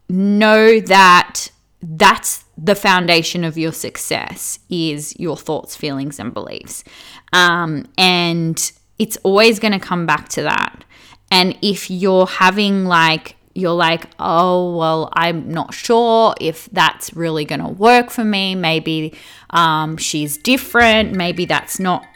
know 0.08 0.80
that 0.80 1.50
that's 1.82 2.44
the 2.58 2.74
foundation 2.74 3.44
of 3.44 3.56
your 3.56 3.72
success 3.72 4.58
is 4.68 5.18
your 5.18 5.36
thoughts, 5.36 5.74
feelings, 5.74 6.18
and 6.18 6.34
beliefs. 6.34 6.84
Um, 7.32 7.86
and 7.96 8.72
it's 8.98 9.16
always 9.22 9.58
going 9.58 9.72
to 9.72 9.78
come 9.78 10.04
back 10.04 10.28
to 10.30 10.42
that. 10.42 10.84
And 11.30 11.56
if 11.62 11.90
you're 11.90 12.26
having 12.26 12.84
like 12.84 13.36
you're 13.54 13.72
like, 13.72 14.06
oh, 14.18 14.76
well, 14.76 15.08
I'm 15.12 15.50
not 15.50 15.74
sure 15.74 16.34
if 16.40 16.68
that's 16.70 17.12
really 17.14 17.44
going 17.44 17.60
to 17.60 17.68
work 17.68 18.10
for 18.10 18.24
me. 18.24 18.54
Maybe 18.54 19.14
um, 19.50 19.96
she's 19.96 20.36
different. 20.36 21.14
Maybe 21.14 21.44
that's 21.44 21.80
not 21.80 22.06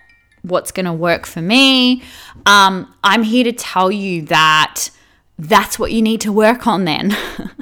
what's 0.43 0.71
going 0.71 0.87
to 0.87 0.93
work 0.93 1.27
for 1.27 1.43
me. 1.43 2.03
Um, 2.47 2.95
I'm 3.03 3.23
here 3.23 3.45
to 3.45 3.53
tell 3.53 3.91
you 3.91 4.23
that 4.23 4.91
that's 5.39 5.79
what 5.79 5.91
you 5.91 6.03
need 6.03 6.21
to 6.21 6.33
work 6.33 6.67
on 6.67 6.85
then. 6.85 7.17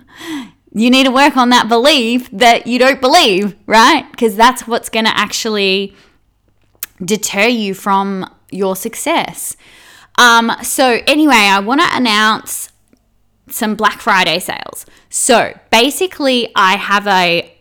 you 0.74 0.90
need 0.90 1.04
to 1.04 1.12
work 1.12 1.37
on 1.37 1.48
that 1.50 1.68
belief 1.68 2.30
that 2.30 2.66
you 2.66 2.78
don't 2.78 3.00
believe, 3.00 3.56
right? 3.66 4.11
Because 4.11 4.37
that's 4.37 4.66
what's 4.66 4.88
going 4.88 5.06
to 5.06 5.16
actually 5.16 5.94
deter 7.02 7.46
you 7.46 7.72
from 7.72 8.28
your 8.50 8.76
success. 8.76 9.56
Um, 10.18 10.52
so, 10.62 11.00
anyway, 11.06 11.35
I 11.35 11.61
want 11.61 11.80
to 11.80 11.88
announce 11.90 12.71
some 13.52 13.74
Black 13.74 14.00
Friday 14.00 14.38
sales. 14.38 14.86
So 15.08 15.52
basically, 15.70 16.50
I 16.56 16.76
have 16.76 17.06
a 17.06 17.52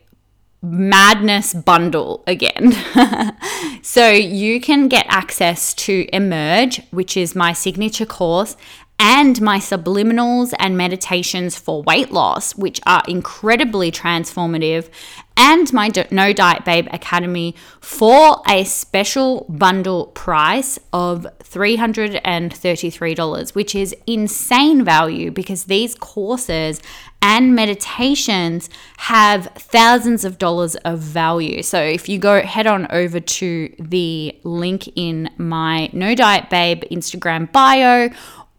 madness 0.62 1.54
bundle 1.54 2.24
again. 2.28 2.74
so 3.82 4.10
you 4.10 4.62
can 4.62 4.88
get 4.88 5.06
access 5.10 5.74
to 5.74 6.08
Emerge, 6.14 6.82
which 6.92 7.18
is 7.18 7.36
my 7.36 7.52
signature 7.54 8.06
course, 8.06 8.56
and 9.04 9.42
my 9.42 9.58
subliminals 9.58 10.54
and 10.60 10.78
meditations 10.78 11.58
for 11.58 11.82
weight 11.82 12.12
loss, 12.12 12.56
which 12.56 12.80
are 12.86 13.02
incredibly 13.08 13.92
transformative, 13.92 14.92
and 15.36 15.74
my 15.74 15.90
No 16.12 16.34
Diet 16.34 16.64
Babe 16.66 16.88
Academy 16.92 17.56
for 17.80 18.44
a 18.48 18.64
special 18.64 19.48
bundle 19.50 20.06
price 20.08 20.78
of 20.94 21.26
$333, 21.40 23.56
which 23.56 23.74
is 23.74 23.96
insane 24.06 24.86
value 24.86 25.32
because 25.32 25.64
these 25.64 25.96
courses 25.96 26.80
and 27.24 27.56
meditations 27.56 28.70
have 28.98 29.46
thousands 29.56 30.26
of 30.26 30.38
dollars 30.38 30.76
of 30.78 31.00
value. 31.00 31.64
So 31.64 31.82
if 31.82 32.08
you 32.08 32.20
go 32.20 32.44
head 32.44 32.68
on 32.68 32.86
over 32.92 33.20
to 33.20 33.76
the 33.80 34.40
link 34.44 34.88
in 34.96 35.32
my 35.38 35.90
No 35.92 36.14
Diet 36.14 36.52
Babe 36.52 36.84
Instagram 36.92 37.52
bio 37.52 38.12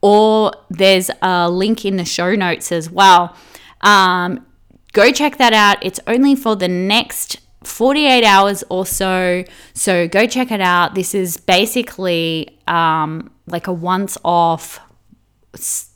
or 0.02 0.52
there's 0.68 1.10
a 1.22 1.48
link 1.48 1.84
in 1.84 1.96
the 1.96 2.04
show 2.04 2.34
notes 2.34 2.72
as 2.72 2.90
well. 2.90 3.36
Um, 3.80 4.44
go 4.92 5.12
check 5.12 5.38
that 5.38 5.52
out. 5.52 5.78
It's 5.80 6.00
only 6.06 6.34
for 6.34 6.56
the 6.56 6.68
next 6.68 7.40
48 7.64 8.24
hours 8.24 8.64
or 8.68 8.84
so. 8.84 9.44
So 9.72 10.08
go 10.08 10.26
check 10.26 10.50
it 10.50 10.60
out. 10.60 10.94
This 10.94 11.14
is 11.14 11.36
basically 11.36 12.58
um, 12.66 13.30
like 13.46 13.66
a 13.68 13.72
once 13.72 14.18
off, 14.24 14.80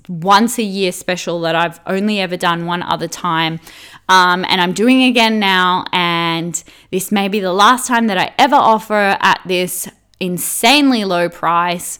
once 0.09 0.59
a 0.59 0.63
year 0.63 0.93
special 0.93 1.41
that 1.41 1.57
I've 1.57 1.81
only 1.87 2.21
ever 2.21 2.37
done 2.37 2.67
one 2.67 2.83
other 2.83 3.09
time. 3.09 3.59
Um, 4.09 4.45
and 4.49 4.61
I'm 4.61 4.73
doing 4.73 5.03
again 5.03 5.41
now. 5.41 5.85
And 5.93 6.63
this 6.93 7.11
may 7.11 7.27
be 7.29 7.41
the 7.41 7.53
last 7.53 7.89
time 7.89 8.07
that 8.07 8.19
I 8.19 8.33
ever 8.39 8.57
offer 8.57 9.17
at 9.21 9.41
this 9.47 9.89
insanely 10.21 11.05
low 11.05 11.29
price. 11.29 11.99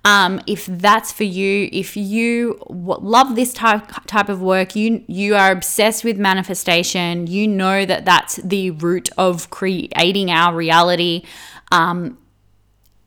Um, 0.06 0.42
if 0.48 0.66
that's 0.66 1.14
for 1.14 1.24
you, 1.24 1.70
if 1.72 1.96
you 1.96 2.62
love 2.70 3.36
this 3.36 3.54
type 3.54 3.88
type 4.06 4.28
of 4.28 4.42
work, 4.42 4.76
you 4.76 5.06
you 5.08 5.36
are 5.36 5.52
obsessed 5.52 6.04
with 6.04 6.18
manifestation. 6.18 7.28
You 7.28 7.48
know 7.48 7.86
that 7.86 8.04
that's 8.04 8.36
the 8.38 8.72
root 8.72 9.10
of 9.18 9.50
creating 9.50 10.30
our 10.30 10.54
reality. 10.54 11.24
Um, 11.72 12.18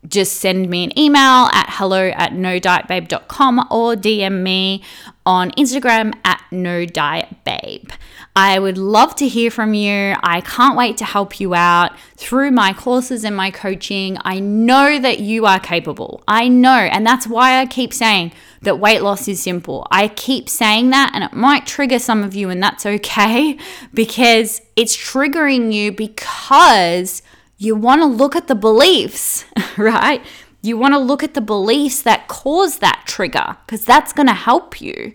just 0.07 0.37
send 0.37 0.69
me 0.69 0.83
an 0.83 0.97
email 0.97 1.49
at 1.53 1.67
hello 1.69 2.09
at 2.09 2.31
nodietbabe.com 2.31 3.67
or 3.71 3.95
DM 3.95 4.41
me 4.41 4.83
on 5.25 5.51
Instagram 5.51 6.13
at 6.23 6.41
nodietbabe. 6.51 7.91
I 8.35 8.59
would 8.59 8.77
love 8.77 9.15
to 9.15 9.27
hear 9.27 9.49
from 9.49 9.73
you. 9.73 10.15
I 10.21 10.41
can't 10.41 10.77
wait 10.77 10.95
to 10.97 11.05
help 11.05 11.39
you 11.39 11.55
out 11.55 11.97
through 12.15 12.51
my 12.51 12.71
courses 12.71 13.23
and 13.23 13.35
my 13.35 13.49
coaching. 13.49 14.17
I 14.21 14.39
know 14.39 14.99
that 14.99 15.19
you 15.19 15.47
are 15.47 15.59
capable. 15.59 16.23
I 16.27 16.47
know. 16.47 16.69
And 16.69 17.05
that's 17.05 17.25
why 17.27 17.59
I 17.59 17.65
keep 17.65 17.93
saying 17.93 18.31
that 18.61 18.79
weight 18.79 19.01
loss 19.01 19.27
is 19.27 19.41
simple. 19.41 19.87
I 19.89 20.07
keep 20.07 20.49
saying 20.49 20.91
that, 20.91 21.11
and 21.15 21.23
it 21.23 21.33
might 21.33 21.65
trigger 21.65 21.97
some 21.97 22.23
of 22.23 22.35
you, 22.35 22.49
and 22.49 22.61
that's 22.61 22.85
okay 22.85 23.57
because 23.93 24.61
it's 24.75 24.95
triggering 24.95 25.73
you 25.73 25.91
because 25.91 27.23
you 27.57 27.75
want 27.75 28.01
to 28.01 28.05
look 28.05 28.35
at 28.35 28.47
the 28.47 28.55
beliefs, 28.55 29.45
right? 29.77 30.23
You 30.61 30.77
want 30.77 30.93
to 30.93 30.99
look 30.99 31.23
at 31.23 31.33
the 31.33 31.41
beliefs 31.41 32.01
that 32.03 32.27
cause 32.27 32.79
that 32.79 33.03
trigger 33.05 33.57
because 33.65 33.85
that's 33.85 34.13
going 34.13 34.27
to 34.27 34.33
help 34.33 34.81
you. 34.81 35.13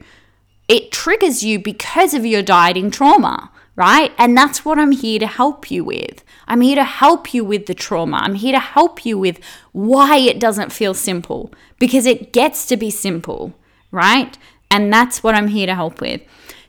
It 0.68 0.92
triggers 0.92 1.42
you 1.42 1.58
because 1.58 2.14
of 2.14 2.24
your 2.24 2.42
dieting 2.42 2.90
trauma, 2.90 3.50
right? 3.76 4.12
And 4.18 4.36
that's 4.36 4.64
what 4.64 4.78
I'm 4.78 4.92
here 4.92 5.18
to 5.18 5.26
help 5.26 5.70
you 5.70 5.84
with. 5.84 6.24
I'm 6.46 6.60
here 6.60 6.76
to 6.76 6.84
help 6.84 7.34
you 7.34 7.44
with 7.44 7.66
the 7.66 7.74
trauma. 7.74 8.18
I'm 8.18 8.34
here 8.34 8.52
to 8.52 8.60
help 8.60 9.04
you 9.04 9.18
with 9.18 9.40
why 9.72 10.16
it 10.16 10.40
doesn't 10.40 10.72
feel 10.72 10.94
simple 10.94 11.52
because 11.78 12.06
it 12.06 12.32
gets 12.32 12.66
to 12.66 12.76
be 12.76 12.90
simple, 12.90 13.54
right? 13.90 14.36
And 14.70 14.92
that's 14.92 15.22
what 15.22 15.34
I'm 15.34 15.48
here 15.48 15.66
to 15.66 15.74
help 15.74 16.00
with. 16.00 16.22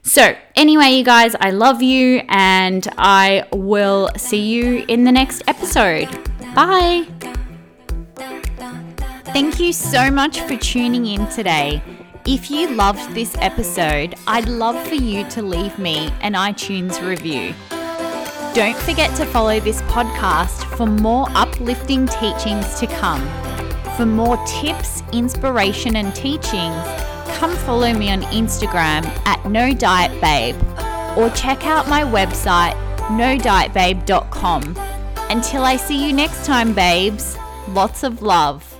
So, 0.06 0.36
anyway, 0.54 0.90
you 0.90 1.02
guys, 1.02 1.34
I 1.40 1.50
love 1.50 1.82
you 1.82 2.20
and 2.28 2.86
I 2.98 3.46
will 3.52 4.10
see 4.18 4.42
you 4.52 4.84
in 4.86 5.04
the 5.04 5.10
next 5.10 5.42
episode. 5.48 6.08
Bye. 6.54 7.06
Thank 9.32 9.58
you 9.58 9.72
so 9.72 10.10
much 10.10 10.40
for 10.40 10.56
tuning 10.58 11.06
in 11.06 11.26
today. 11.28 11.82
If 12.26 12.50
you 12.50 12.68
loved 12.68 13.14
this 13.14 13.34
episode, 13.38 14.14
I'd 14.26 14.46
love 14.46 14.86
for 14.86 14.94
you 14.94 15.26
to 15.30 15.40
leave 15.40 15.78
me 15.78 16.10
an 16.20 16.34
iTunes 16.34 17.00
review. 17.00 17.54
Don't 18.54 18.76
forget 18.76 19.16
to 19.16 19.24
follow 19.24 19.58
this 19.58 19.80
podcast 19.82 20.64
for 20.76 20.86
more 20.86 21.28
uplifting 21.30 22.06
teachings 22.06 22.78
to 22.78 22.86
come. 22.86 23.26
For 23.96 24.04
more 24.04 24.36
tips, 24.46 25.02
inspiration, 25.12 25.96
and 25.96 26.14
teachings, 26.14 26.76
come 27.44 27.56
follow 27.56 27.92
me 27.92 28.10
on 28.10 28.22
Instagram 28.22 29.04
at 29.26 29.44
No 29.44 29.74
Diet 29.74 30.18
Babe 30.18 30.56
or 31.14 31.28
check 31.36 31.66
out 31.66 31.86
my 31.88 32.00
website 32.00 32.72
nodietbabe.com. 33.18 34.62
Until 35.28 35.62
I 35.62 35.76
see 35.76 36.06
you 36.06 36.14
next 36.14 36.46
time, 36.46 36.72
babes, 36.72 37.36
lots 37.68 38.02
of 38.02 38.22
love. 38.22 38.73